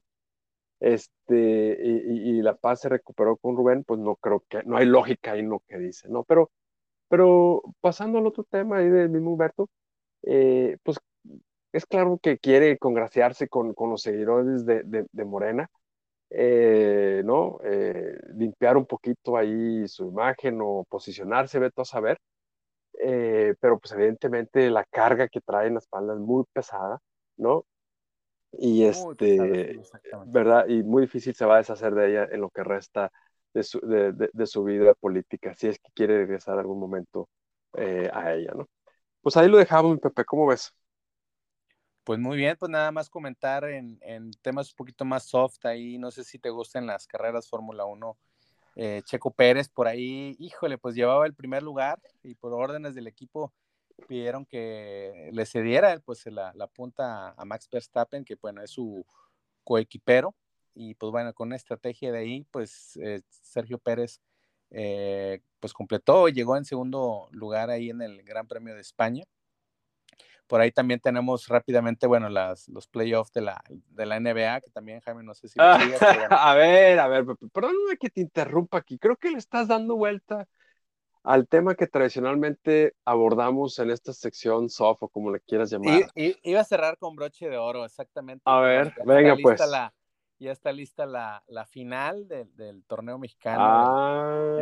Este, 0.79 1.77
y, 1.83 2.39
y, 2.39 2.41
la 2.41 2.55
paz 2.55 2.81
se 2.81 2.89
recuperó 2.89 3.37
con 3.37 3.55
Rubén, 3.57 3.83
pues 3.83 3.99
no 3.99 4.15
creo 4.15 4.45
que, 4.49 4.63
no 4.63 4.77
hay 4.77 4.85
lógica 4.85 5.35
en 5.35 5.49
lo 5.49 5.61
que 5.67 5.77
dice, 5.77 6.07
¿no? 6.09 6.23
Pero, 6.23 6.51
pero 7.09 7.63
pasando 7.81 8.19
al 8.19 8.27
otro 8.27 8.45
tema 8.45 8.77
ahí 8.77 8.89
del 8.89 9.09
mismo 9.09 9.31
Humberto, 9.33 9.69
eh, 10.23 10.77
pues 10.83 10.97
es 11.71 11.85
claro 11.85 12.19
que 12.21 12.39
quiere 12.39 12.77
congraciarse 12.77 13.47
con, 13.47 13.73
con 13.73 13.91
los 13.91 14.01
seguidores 14.01 14.65
de, 14.65 14.83
de, 14.83 15.25
Morena, 15.25 15.69
eh, 16.29 17.21
¿no? 17.25 17.59
Eh, 17.63 18.17
limpiar 18.35 18.77
un 18.77 18.85
poquito 18.85 19.37
ahí 19.37 19.87
su 19.87 20.07
imagen 20.07 20.59
o 20.61 20.85
posicionarse, 20.89 21.59
ve 21.59 21.71
todo 21.71 21.83
a 21.83 21.85
saber. 21.85 22.19
pero 23.61 23.79
pues 23.79 23.91
evidentemente 23.93 24.69
la 24.69 24.83
carga 24.85 25.27
que 25.29 25.41
trae 25.41 25.67
en 25.67 25.75
la 25.75 25.79
espalda 25.79 26.13
es 26.13 26.19
muy 26.19 26.43
pesada, 26.53 26.99
¿no? 27.37 27.65
Y 28.51 28.85
este, 28.85 29.79
¿verdad? 30.27 30.67
Y 30.67 30.83
muy 30.83 31.03
difícil 31.03 31.35
se 31.35 31.45
va 31.45 31.55
a 31.55 31.57
deshacer 31.59 31.93
de 31.93 32.09
ella 32.09 32.27
en 32.31 32.41
lo 32.41 32.49
que 32.49 32.63
resta 32.63 33.11
de 33.53 33.63
su, 33.63 33.79
de, 33.81 34.13
de, 34.13 34.45
su 34.47 34.63
vida 34.63 34.93
política, 34.95 35.53
si 35.55 35.67
es 35.67 35.79
que 35.79 35.91
quiere 35.93 36.17
regresar 36.17 36.57
algún 36.59 36.79
momento 36.79 37.29
a 37.73 38.33
ella, 38.33 38.53
¿no? 38.55 38.67
Pues 39.21 39.35
ahí 39.37 39.47
lo 39.47 39.57
dejamos, 39.57 39.99
Pepe, 39.99 40.23
¿cómo 40.25 40.47
ves? 40.47 40.73
Pues 42.03 42.19
muy 42.19 42.37
bien, 42.37 42.55
pues 42.57 42.71
nada 42.71 42.91
más 42.91 43.09
comentar 43.09 43.65
en, 43.65 43.99
temas 44.41 44.71
un 44.71 44.75
poquito 44.77 45.05
más 45.05 45.25
soft 45.25 45.65
ahí, 45.65 45.97
no 45.97 46.09
sé 46.09 46.23
si 46.23 46.39
te 46.39 46.49
gustan 46.49 46.87
las 46.87 47.05
carreras 47.05 47.49
Fórmula 47.49 47.85
1. 47.85 48.17
Eh, 48.75 49.01
Checo 49.05 49.31
Pérez 49.31 49.69
por 49.69 49.87
ahí, 49.87 50.35
híjole, 50.39 50.77
pues 50.77 50.95
llevaba 50.95 51.25
el 51.25 51.35
primer 51.35 51.61
lugar 51.61 51.99
y 52.23 52.35
por 52.35 52.53
órdenes 52.53 52.95
del 52.95 53.07
equipo 53.07 53.53
pidieron 54.07 54.45
que 54.45 55.29
le 55.33 55.45
cediera 55.45 55.99
pues 55.99 56.25
la, 56.27 56.53
la 56.55 56.67
punta 56.67 57.33
a 57.37 57.45
Max 57.45 57.67
Verstappen, 57.71 58.23
que 58.23 58.35
bueno, 58.41 58.63
es 58.63 58.71
su 58.71 59.05
coequipero. 59.63 60.35
Y 60.73 60.95
pues 60.95 61.11
bueno, 61.11 61.33
con 61.33 61.49
una 61.49 61.57
estrategia 61.57 62.11
de 62.11 62.19
ahí, 62.19 62.47
pues 62.51 62.97
eh, 62.97 63.21
Sergio 63.29 63.77
Pérez 63.79 64.21
eh, 64.71 65.41
pues 65.59 65.73
completó, 65.73 66.29
llegó 66.29 66.57
en 66.57 66.65
segundo 66.65 67.27
lugar 67.31 67.69
ahí 67.69 67.89
en 67.89 68.01
el 68.01 68.23
Gran 68.23 68.47
Premio 68.47 68.75
de 68.75 68.81
España. 68.81 69.23
Por 70.47 70.61
ahí 70.61 70.71
también 70.71 70.99
tenemos 70.99 71.47
rápidamente, 71.47 72.07
bueno, 72.07 72.27
las, 72.27 72.67
los 72.69 72.87
playoffs 72.87 73.31
de 73.33 73.41
la, 73.41 73.63
de 73.69 74.05
la 74.07 74.19
NBA, 74.19 74.61
que 74.61 74.71
también, 74.71 74.99
Jaime, 75.01 75.21
no 75.21 75.35
sé 75.35 75.47
si... 75.47 75.59
Ah, 75.59 75.77
a 76.31 76.55
ver, 76.55 76.99
a 76.99 77.07
ver, 77.07 77.25
perdóname 77.53 77.97
que 77.99 78.09
te 78.09 78.21
interrumpa 78.21 78.79
aquí. 78.79 78.97
Creo 78.97 79.15
que 79.15 79.29
le 79.29 79.37
estás 79.37 79.67
dando 79.67 79.95
vuelta 79.95 80.47
al 81.23 81.47
tema 81.47 81.75
que 81.75 81.85
tradicionalmente 81.85 82.95
abordamos 83.05 83.77
en 83.77 83.91
esta 83.91 84.13
sección 84.13 84.69
soft 84.69 85.03
o 85.03 85.09
como 85.09 85.31
le 85.31 85.39
quieras 85.41 85.69
llamar. 85.69 86.09
Y, 86.15 86.35
iba 86.41 86.61
a 86.61 86.63
cerrar 86.63 86.97
con 86.97 87.15
broche 87.15 87.49
de 87.49 87.57
oro, 87.57 87.85
exactamente. 87.85 88.41
A 88.45 88.59
ver, 88.61 88.93
venga 89.05 89.35
pues 89.39 89.61
ya 90.39 90.51
está 90.51 90.71
lista 90.71 91.05
la, 91.05 91.43
la 91.47 91.65
final 91.65 92.27
del 92.27 92.83
torneo 92.85 93.17
mexicano. 93.17 93.61
Ah, 93.61 94.57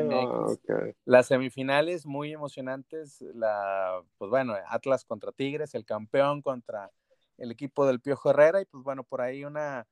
Las 1.05 1.27
semifinales 1.27 2.05
muy 2.05 2.33
emocionantes, 2.33 3.21
la, 3.33 4.01
pues 4.17 4.29
bueno, 4.29 4.55
Atlas 4.67 5.05
contra 5.05 5.31
Tigres, 5.31 5.75
el 5.75 5.85
campeón 5.85 6.41
contra 6.41 6.91
el 7.37 7.51
equipo 7.51 7.85
del 7.85 8.01
Piojo 8.01 8.31
Herrera 8.31 8.59
y 8.59 8.65
pues 8.65 8.83
bueno, 8.83 9.03
por 9.03 9.21
ahí 9.21 9.45
una, 9.45 9.87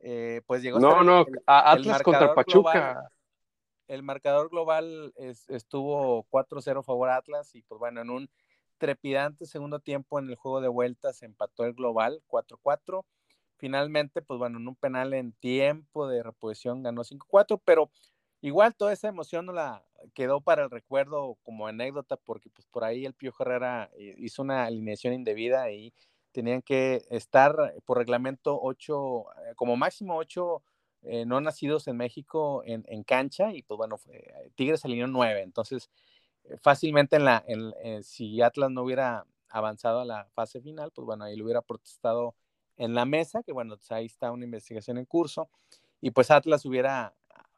eh, 0.00 0.42
pues 0.46 0.62
llegó... 0.62 0.78
No, 0.78 1.02
no, 1.02 1.24
Atlas 1.46 2.02
contra 2.02 2.34
Pachuca. 2.34 3.10
el 3.88 4.02
marcador 4.02 4.50
global 4.50 5.14
estuvo 5.16 6.26
4-0 6.30 6.84
favor 6.84 7.08
Atlas 7.08 7.54
y 7.54 7.62
pues 7.62 7.78
bueno, 7.78 8.02
en 8.02 8.10
un 8.10 8.30
trepidante 8.76 9.46
segundo 9.46 9.80
tiempo 9.80 10.18
en 10.18 10.28
el 10.28 10.36
juego 10.36 10.60
de 10.60 10.68
vuelta 10.68 11.14
se 11.14 11.24
empató 11.24 11.64
el 11.64 11.72
global 11.72 12.22
4-4 12.28 13.04
Finalmente, 13.60 14.22
pues 14.22 14.38
bueno, 14.38 14.58
en 14.58 14.66
un 14.66 14.74
penal 14.74 15.12
en 15.12 15.32
tiempo 15.32 16.08
de 16.08 16.22
reposición 16.22 16.82
ganó 16.82 17.04
5-4, 17.04 17.60
pero 17.62 17.90
igual 18.40 18.74
toda 18.74 18.94
esa 18.94 19.08
emoción 19.08 19.44
no 19.44 19.52
la 19.52 19.84
quedó 20.14 20.40
para 20.40 20.64
el 20.64 20.70
recuerdo 20.70 21.36
como 21.42 21.66
anécdota, 21.66 22.16
porque 22.16 22.48
pues 22.48 22.66
por 22.66 22.84
ahí 22.84 23.04
el 23.04 23.12
Pío 23.12 23.32
Herrera 23.38 23.90
eh, 23.98 24.14
hizo 24.16 24.40
una 24.40 24.64
alineación 24.64 25.12
indebida 25.12 25.70
y 25.70 25.92
tenían 26.32 26.62
que 26.62 27.02
estar 27.10 27.74
por 27.84 27.98
reglamento 27.98 28.58
ocho, 28.62 29.26
eh, 29.44 29.54
como 29.56 29.76
máximo 29.76 30.16
ocho 30.16 30.62
eh, 31.02 31.26
no 31.26 31.42
nacidos 31.42 31.86
en 31.86 31.98
México 31.98 32.62
en, 32.64 32.84
en, 32.88 33.02
cancha 33.04 33.52
y 33.52 33.62
pues 33.62 33.76
bueno, 33.76 33.96
Tigres 34.54 34.86
alineó 34.86 35.06
nueve, 35.06 35.42
entonces 35.42 35.90
fácilmente 36.62 37.16
en 37.16 37.26
la, 37.26 37.44
en, 37.46 38.04
si 38.04 38.40
Atlas 38.40 38.70
no 38.70 38.84
hubiera 38.84 39.26
avanzado 39.50 40.00
a 40.00 40.04
la 40.06 40.28
fase 40.34 40.62
final, 40.62 40.92
pues 40.92 41.04
bueno, 41.04 41.24
ahí 41.24 41.36
lo 41.36 41.44
hubiera 41.44 41.60
protestado 41.60 42.34
en 42.80 42.94
la 42.94 43.04
mesa, 43.04 43.42
que 43.42 43.52
bueno, 43.52 43.76
pues, 43.76 43.92
ahí 43.92 44.06
está 44.06 44.32
una 44.32 44.44
investigación 44.44 44.98
en 44.98 45.04
curso, 45.04 45.50
y 46.00 46.10
pues 46.10 46.30
Atlas 46.30 46.64
hubiera 46.64 47.14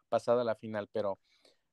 pasado 0.08 0.40
a 0.40 0.44
la 0.44 0.56
final, 0.56 0.88
pero 0.92 1.18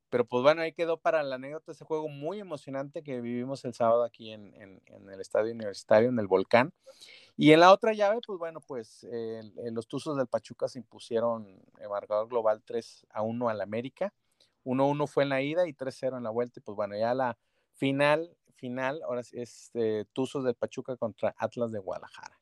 pero 0.10 0.26
pues 0.26 0.42
bueno, 0.42 0.62
ahí 0.62 0.74
quedó 0.74 0.98
para 0.98 1.22
la 1.22 1.36
anécdota 1.36 1.72
ese 1.72 1.86
juego 1.86 2.08
muy 2.10 2.40
emocionante 2.40 3.04
que 3.04 3.22
vivimos 3.22 3.64
el 3.66 3.76
sábado 3.76 4.04
aquí 4.04 4.32
en, 4.32 4.54
en, 4.56 5.10
el 5.10 5.22
estadio 5.22 5.54
universitario, 5.54 6.10
en 6.10 6.18
el 6.18 6.28
Volcán. 6.28 6.74
Y 7.38 7.52
en 7.52 7.60
la 7.60 7.72
otra 7.72 7.94
llave, 7.94 8.20
pues 8.26 8.40
bueno, 8.40 8.60
pues 8.60 9.08
los 9.72 9.88
Tuzos 9.88 10.18
del 10.18 10.28
Pachuca 10.28 10.68
se 10.68 10.80
impusieron 10.80 11.48
en 11.80 11.90
marcador 11.90 12.28
global 12.28 12.64
3 12.66 13.06
a 13.12 13.22
1 13.22 13.50
al 13.50 13.62
América. 13.62 14.12
1-1 14.66 15.08
fue 15.08 15.24
en 15.24 15.30
la 15.30 15.42
ida 15.42 15.68
y 15.68 15.74
3-0 15.74 16.18
en 16.18 16.24
la 16.24 16.32
vuelta. 16.32 16.60
Y 16.60 16.64
pues 16.64 16.76
bueno, 16.76 16.98
ya 16.98 17.14
la 17.14 17.38
final, 17.76 18.36
final, 18.56 19.02
ahora 19.04 19.22
es 19.22 19.72
eh, 19.76 20.06
Tuzos 20.12 20.44
del 20.44 20.56
Pachuca 20.56 20.98
contra 20.98 21.36
Atlas 21.38 21.72
de 21.72 21.80
Guadalajara. 21.80 22.39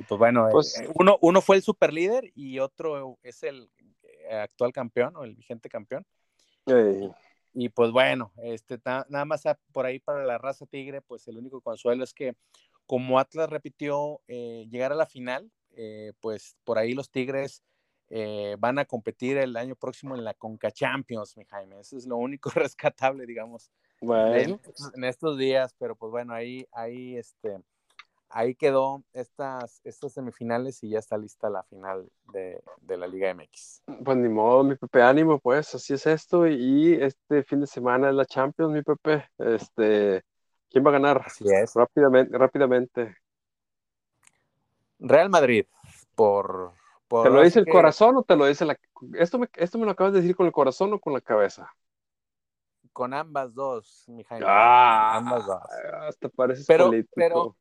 Y 0.00 0.02
pues 0.04 0.18
bueno, 0.18 0.48
eh, 0.48 0.52
pues 0.52 0.82
uno, 0.94 1.18
uno 1.20 1.42
fue 1.42 1.56
el 1.56 1.62
super 1.62 1.92
líder 1.92 2.32
y 2.34 2.58
otro 2.58 3.18
es 3.22 3.42
el 3.42 3.70
eh, 4.02 4.34
actual 4.34 4.72
campeón 4.72 5.14
o 5.16 5.24
el 5.24 5.34
vigente 5.34 5.68
campeón. 5.68 6.06
Y 7.52 7.68
pues 7.68 7.90
bueno, 7.90 8.32
este, 8.42 8.80
nada 8.84 9.24
más 9.26 9.42
por 9.72 9.84
ahí 9.84 9.98
para 9.98 10.24
la 10.24 10.38
raza 10.38 10.64
tigre, 10.64 11.02
pues 11.02 11.28
el 11.28 11.36
único 11.36 11.60
consuelo 11.60 12.02
es 12.02 12.14
que 12.14 12.34
como 12.86 13.18
Atlas 13.18 13.50
repitió 13.50 14.22
eh, 14.26 14.66
llegar 14.70 14.92
a 14.92 14.96
la 14.96 15.04
final, 15.04 15.50
eh, 15.72 16.12
pues 16.20 16.56
por 16.64 16.78
ahí 16.78 16.94
los 16.94 17.10
tigres 17.10 17.62
eh, 18.08 18.56
van 18.58 18.78
a 18.78 18.86
competir 18.86 19.36
el 19.36 19.56
año 19.56 19.76
próximo 19.76 20.16
en 20.16 20.24
la 20.24 20.34
Conca 20.34 20.70
Champions, 20.70 21.36
mi 21.36 21.44
Jaime. 21.44 21.80
Eso 21.80 21.98
es 21.98 22.06
lo 22.06 22.16
único 22.16 22.50
rescatable, 22.54 23.26
digamos, 23.26 23.70
en, 24.00 24.58
en, 24.94 25.04
estos 25.04 25.36
días, 25.36 25.74
pero 25.78 25.94
pues 25.94 26.10
bueno, 26.10 26.32
ahí, 26.32 26.66
ahí 26.72 27.16
este, 27.16 27.60
ahí 28.30 28.54
quedó 28.54 29.02
estas, 29.12 29.80
estas 29.84 30.12
semifinales 30.12 30.82
y 30.82 30.90
ya 30.90 30.98
está 30.98 31.18
lista 31.18 31.50
la 31.50 31.62
final 31.64 32.08
de, 32.32 32.62
la 32.86 33.06
Liga 33.06 33.34
MX. 33.34 33.82
Pues 34.04 34.16
ni 34.16 34.28
modo, 34.28 34.64
mi 34.64 34.76
Pepe, 34.76 35.02
ánimo, 35.02 35.38
pues 35.38 35.74
así 35.74 35.94
es 35.94 36.06
esto. 36.06 36.46
Y 36.46 36.94
este 36.94 37.42
fin 37.42 37.60
de 37.60 37.66
semana 37.66 38.08
es 38.08 38.14
la 38.14 38.24
Champions, 38.24 38.72
mi 38.72 38.82
Pepe. 38.82 39.28
Este, 39.38 40.22
¿Quién 40.70 40.84
va 40.84 40.90
a 40.90 40.94
ganar? 40.94 41.22
Así 41.26 41.44
es. 41.52 41.74
Rápidamente, 41.74 42.38
rápidamente. 42.38 43.16
Real 44.98 45.30
Madrid, 45.30 45.66
por... 46.14 46.72
¿Te 47.08 47.30
lo 47.30 47.42
dice 47.42 47.58
el 47.58 47.66
corazón 47.66 48.16
o 48.18 48.22
te 48.22 48.36
lo 48.36 48.46
dice 48.46 48.64
la... 48.64 48.78
Esto 49.14 49.40
me, 49.40 49.48
esto 49.56 49.78
me 49.78 49.84
lo 49.84 49.90
acabas 49.90 50.12
de 50.12 50.20
decir 50.20 50.36
con 50.36 50.46
el 50.46 50.52
corazón 50.52 50.92
o 50.92 51.00
con 51.00 51.12
la 51.12 51.20
cabeza? 51.20 51.68
Con 52.92 53.14
ambas 53.14 53.52
dos, 53.52 54.04
mi 54.08 54.22
Jaime. 54.22 54.46
Ah, 54.48 55.16
ambas 55.16 55.44
dos. 55.44 55.60
Hasta 56.06 56.28
parece 56.28 56.64
pero, 56.68 56.90
Pero 57.14 57.56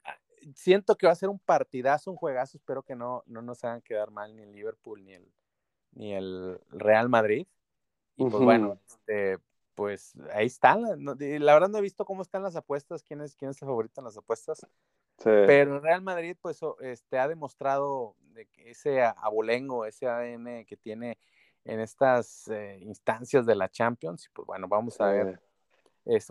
siento 0.56 0.97
que 0.97 1.08
va 1.08 1.13
a 1.13 1.15
ser 1.15 1.30
un 1.30 1.39
partidazo, 1.39 2.12
un 2.12 2.17
juegazo. 2.17 2.58
Espero 2.58 2.84
que 2.84 2.95
no, 2.95 3.23
no 3.25 3.41
nos 3.41 3.63
hagan 3.63 3.82
quedar 3.82 4.12
mal 4.12 4.36
ni 4.36 4.43
el 4.43 4.52
Liverpool 4.52 5.04
ni 5.04 5.13
el, 5.13 5.32
ni 5.91 6.13
el 6.13 6.60
Real 6.69 7.10
Madrid. 7.10 7.47
Y 8.15 8.30
pues 8.30 8.43
bueno, 8.43 8.80
este, 8.86 9.39
pues 9.75 10.13
ahí 10.34 10.47
están. 10.47 10.84
La, 10.84 11.54
verdad 11.54 11.69
no 11.69 11.78
he 11.78 11.82
visto 11.82 12.06
cómo 12.06 12.21
están 12.21 12.43
las 12.43 12.56
apuestas, 12.56 13.04
quién 13.04 13.21
es, 13.21 13.36
quién 13.36 13.52
es 13.52 13.62
el 13.62 13.67
favorito 13.67 14.02
en 14.02 14.06
las 14.06 14.17
apuestas. 14.17 14.65
Pero 15.23 15.75
el 15.75 15.82
Real 15.82 16.02
Madrid, 16.02 16.38
pues, 16.41 16.60
este, 16.82 17.19
ha 17.19 17.28
demostrado 17.28 18.15
ese 18.58 19.04
abolengo, 19.04 19.86
ese 19.86 20.08
ADN 20.08 20.65
que 20.65 20.78
tiene 20.78 21.17
en 21.65 21.82
estas 21.82 22.47
eh, 22.47 22.80
instancias 22.82 23.45
de 23.45 23.56
la 23.56 23.69
Champions. 23.69 24.25
Y 24.25 24.30
pues 24.30 24.45
bueno, 24.45 24.67
vamos 24.67 24.99
a 25.02 25.08
ver 25.08 25.41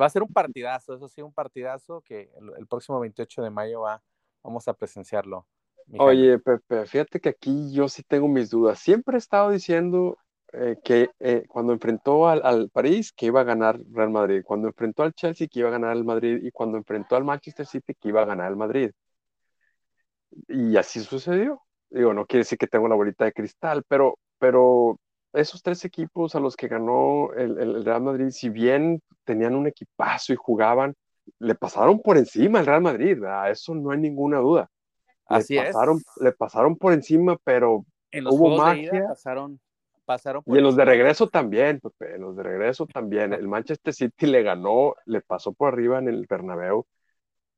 va 0.01 0.07
a 0.07 0.11
ser 0.11 0.23
un 0.23 0.33
partidazo, 0.33 0.95
eso 0.95 1.09
sí, 1.09 1.23
un 1.23 1.33
partidazo 1.33 2.01
que 2.03 2.31
el, 2.59 2.67
próximo 2.67 3.01
28 3.01 3.43
de 3.43 3.51
mayo 3.51 3.83
va, 3.83 4.03
vamos 4.43 4.67
a 4.69 4.75
presenciarlo. 4.75 5.47
Oye, 5.99 6.39
Pepe, 6.39 6.85
fíjate 6.87 7.21
que 7.21 7.31
aquí 7.31 7.73
yo 7.73 7.89
sí 7.89 8.03
tengo 8.03 8.29
mis 8.29 8.51
dudas. 8.51 8.79
Siempre 8.79 9.17
he 9.17 9.19
estado 9.19 9.51
diciendo 9.51 10.19
eh, 10.53 10.77
que 10.83 11.11
eh, 11.21 11.45
cuando 11.49 11.73
enfrentó 11.73 12.29
al, 12.29 12.71
París 12.71 13.13
que 13.13 13.27
iba 13.27 13.41
a 13.41 13.45
ganar 13.45 13.79
Real 13.93 14.11
Madrid, 14.11 14.43
cuando 14.45 14.69
enfrentó 14.69 15.03
al 15.03 15.15
Chelsea 15.15 15.49
que 15.49 15.61
iba 15.61 15.69
a 15.69 15.73
ganar 15.73 15.97
el 15.97 16.05
Madrid 16.05 16.41
y 16.43 16.51
cuando 16.51 16.77
enfrentó 16.79 17.17
al 17.17 17.25
Manchester 17.25 17.67
City 17.67 17.95
que 17.95 18.09
iba 18.09 18.23
a 18.23 18.27
ganar 18.27 18.51
el 18.51 18.57
Madrid. 18.57 18.91
Y 20.49 20.77
así 20.77 21.01
sucedió. 21.01 21.63
Digo, 21.91 22.13
no 22.13 22.27
quiere 22.27 22.41
decir 22.43 22.59
que 22.59 22.67
tengo 22.67 22.89
la 22.89 22.95
bolita 22.95 23.25
de 23.25 23.33
cristal, 23.33 23.83
pero, 23.89 24.19
pero 24.39 24.99
esos 25.33 25.63
tres 25.63 25.85
equipos 25.85 26.35
a 26.35 26.41
los 26.41 26.57
que 26.57 26.69
ganó 26.69 27.33
el, 27.35 27.85
Real 27.85 28.03
Madrid, 28.03 28.31
si 28.31 28.49
bien 28.49 29.03
tenían 29.25 29.55
un 29.55 29.67
equipazo 29.67 30.33
y 30.33 30.37
jugaban, 30.37 30.95
le 31.39 31.55
pasaron 31.55 32.01
por 32.01 32.17
encima 32.17 32.61
al 32.61 32.67
Real 32.67 32.81
Madrid, 32.81 33.19
eso 33.51 33.75
no 33.75 33.91
hay 33.91 33.99
ninguna 33.99 34.39
duda. 34.39 34.71
Así 35.27 35.55
le 35.55 35.65
pasaron, 35.65 35.99
es. 35.99 36.23
Le 36.23 36.33
pasaron 36.33 36.77
por 36.77 36.93
encima, 36.93 37.37
pero 37.45 37.85
en 38.11 38.25
los 38.25 38.35
hubo 38.35 38.57
magia. 38.57 39.09
pasaron, 39.09 39.61
pasaron 40.07 40.43
y 40.47 40.57
en 40.57 40.63
los 40.63 40.75
de 40.75 40.85
regreso 40.87 41.29
también, 41.29 41.81
Pepe, 41.81 42.15
en 42.15 42.23
los 42.23 42.35
de 42.35 42.43
regreso 42.43 42.87
también. 42.87 43.35
El 43.35 43.47
Manchester 43.47 43.93
City 43.93 44.27
le 44.27 44.43
ganó, 44.43 44.95
le 45.05 45.21
pasó 45.21 45.53
por 45.53 45.73
arriba 45.73 45.99
en 45.99 46.09
el 46.09 46.27
Bernabéu 46.27 46.87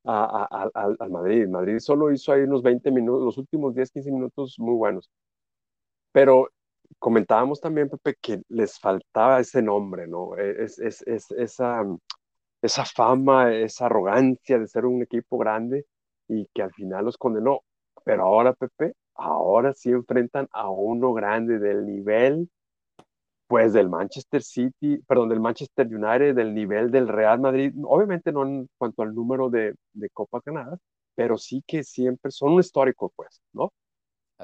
al 0.04 1.10
Madrid. 1.10 1.46
Madrid 1.46 1.78
solo 1.78 2.10
hizo 2.10 2.32
ahí 2.32 2.42
unos 2.42 2.62
20 2.62 2.90
minutos, 2.90 3.24
los 3.24 3.38
últimos 3.38 3.74
10, 3.74 3.90
15 3.92 4.10
minutos 4.10 4.56
muy 4.58 4.74
buenos. 4.74 5.08
Pero 6.12 6.50
comentábamos 6.98 7.60
también, 7.60 7.88
Pepe, 7.88 8.16
que 8.20 8.42
les 8.48 8.78
faltaba 8.78 9.40
ese 9.40 9.62
nombre, 9.62 10.06
¿no? 10.06 10.36
E, 10.36 10.64
es, 10.64 10.78
es, 10.78 11.02
es, 11.06 11.30
esa, 11.32 11.84
esa 12.62 12.84
fama, 12.84 13.54
esa 13.54 13.86
arrogancia 13.86 14.58
de 14.58 14.66
ser 14.68 14.86
un 14.86 15.02
equipo 15.02 15.38
grande 15.38 15.86
y 16.28 16.46
que 16.54 16.62
al 16.62 16.72
final 16.72 17.04
los 17.06 17.16
condenó. 17.18 17.60
Pero 18.04 18.24
ahora, 18.24 18.54
Pepe, 18.54 18.94
ahora 19.14 19.74
sí 19.74 19.90
enfrentan 19.90 20.48
a 20.52 20.70
uno 20.70 21.12
grande 21.12 21.58
del 21.58 21.86
nivel, 21.86 22.50
pues 23.46 23.72
del 23.72 23.88
Manchester 23.88 24.42
City, 24.42 24.98
perdón, 25.06 25.28
del 25.30 25.40
Manchester 25.40 25.86
United, 25.86 26.34
del 26.36 26.54
nivel 26.54 26.90
del 26.90 27.08
Real 27.08 27.40
Madrid. 27.40 27.74
Obviamente 27.84 28.32
no 28.32 28.44
en 28.46 28.68
cuanto 28.78 29.02
al 29.02 29.14
número 29.14 29.50
de, 29.50 29.74
de 29.92 30.10
Copa 30.10 30.40
ganadas, 30.44 30.78
pero 31.14 31.36
sí 31.36 31.62
que 31.66 31.82
siempre 31.82 32.30
son 32.30 32.52
un 32.52 32.60
histórico, 32.60 33.12
pues, 33.16 33.40
¿no? 33.52 33.72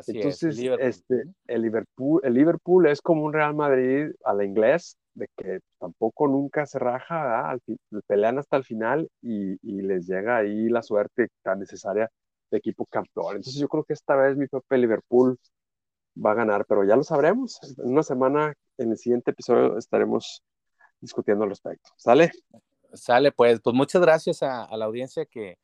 Entonces, 0.06 0.58
este, 0.78 1.24
el, 1.46 1.62
Liverpool, 1.62 2.20
el 2.22 2.34
Liverpool 2.34 2.86
es 2.86 3.00
como 3.00 3.24
un 3.24 3.32
Real 3.32 3.54
Madrid 3.54 4.10
a 4.24 4.34
la 4.34 4.44
inglés, 4.44 4.96
de 5.14 5.28
que 5.36 5.60
tampoco 5.78 6.28
nunca 6.28 6.66
se 6.66 6.78
raja, 6.78 7.48
Al, 7.48 7.60
pelean 8.06 8.38
hasta 8.38 8.56
el 8.56 8.64
final 8.64 9.08
y, 9.22 9.54
y, 9.62 9.80
les 9.82 10.06
llega 10.06 10.36
ahí 10.36 10.68
la 10.68 10.82
suerte 10.82 11.28
tan 11.42 11.60
necesaria 11.60 12.10
de 12.50 12.58
equipo 12.58 12.84
campeón. 12.86 13.36
Entonces 13.36 13.56
yo 13.56 13.68
creo 13.68 13.84
que 13.84 13.94
esta 13.94 14.14
vez 14.16 14.36
mi 14.36 14.46
propio 14.46 14.76
Liverpool 14.76 15.38
va 16.24 16.32
a 16.32 16.34
ganar, 16.34 16.66
pero 16.66 16.84
ya 16.84 16.96
lo 16.96 17.02
sabremos. 17.02 17.58
En 17.78 17.92
una 17.92 18.02
semana, 18.02 18.54
en 18.76 18.90
el 18.90 18.98
siguiente 18.98 19.30
episodio, 19.30 19.78
estaremos 19.78 20.42
discutiendo 21.00 21.44
al 21.44 21.50
respecto. 21.50 21.90
¿Sale? 21.96 22.30
Sale, 22.92 23.32
pues, 23.32 23.60
pues 23.60 23.74
muchas 23.74 24.02
gracias 24.02 24.42
a, 24.42 24.64
a 24.64 24.76
la 24.76 24.84
audiencia 24.84 25.24
que, 25.24 25.56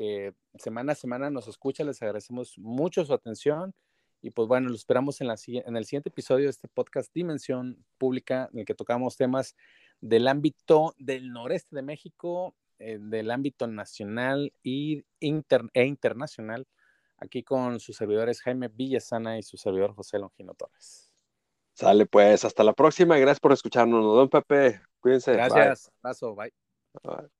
que 0.00 0.34
semana 0.54 0.92
a 0.92 0.94
semana 0.94 1.28
nos 1.28 1.46
escucha. 1.46 1.84
Les 1.84 2.00
agradecemos 2.00 2.58
mucho 2.58 3.04
su 3.04 3.12
atención. 3.12 3.74
Y 4.22 4.30
pues 4.30 4.48
bueno, 4.48 4.70
lo 4.70 4.74
esperamos 4.74 5.20
en, 5.20 5.26
la, 5.26 5.36
en 5.46 5.76
el 5.76 5.84
siguiente 5.84 6.08
episodio 6.08 6.46
de 6.46 6.50
este 6.50 6.68
podcast 6.68 7.12
Dimensión 7.14 7.84
Pública, 7.98 8.48
en 8.52 8.60
el 8.60 8.64
que 8.64 8.74
tocamos 8.74 9.18
temas 9.18 9.54
del 10.00 10.26
ámbito 10.26 10.94
del 10.98 11.30
noreste 11.30 11.76
de 11.76 11.82
México, 11.82 12.54
eh, 12.78 12.98
del 12.98 13.30
ámbito 13.30 13.66
nacional 13.66 14.54
y 14.62 15.04
e 15.20 15.84
internacional, 15.84 16.66
aquí 17.18 17.42
con 17.42 17.78
sus 17.78 17.96
servidores 17.96 18.40
Jaime 18.40 18.68
Villasana 18.68 19.38
y 19.38 19.42
su 19.42 19.58
servidor 19.58 19.94
José 19.94 20.18
Longino 20.18 20.54
Torres. 20.54 21.12
Sale 21.74 22.06
pues, 22.06 22.46
hasta 22.46 22.64
la 22.64 22.72
próxima 22.72 23.18
gracias 23.18 23.40
por 23.40 23.52
escucharnos, 23.52 24.02
don 24.02 24.30
Pepe. 24.30 24.80
Cuídense. 25.00 25.32
Gracias, 25.34 25.90
abrazo, 26.02 26.34
bye. 26.34 27.30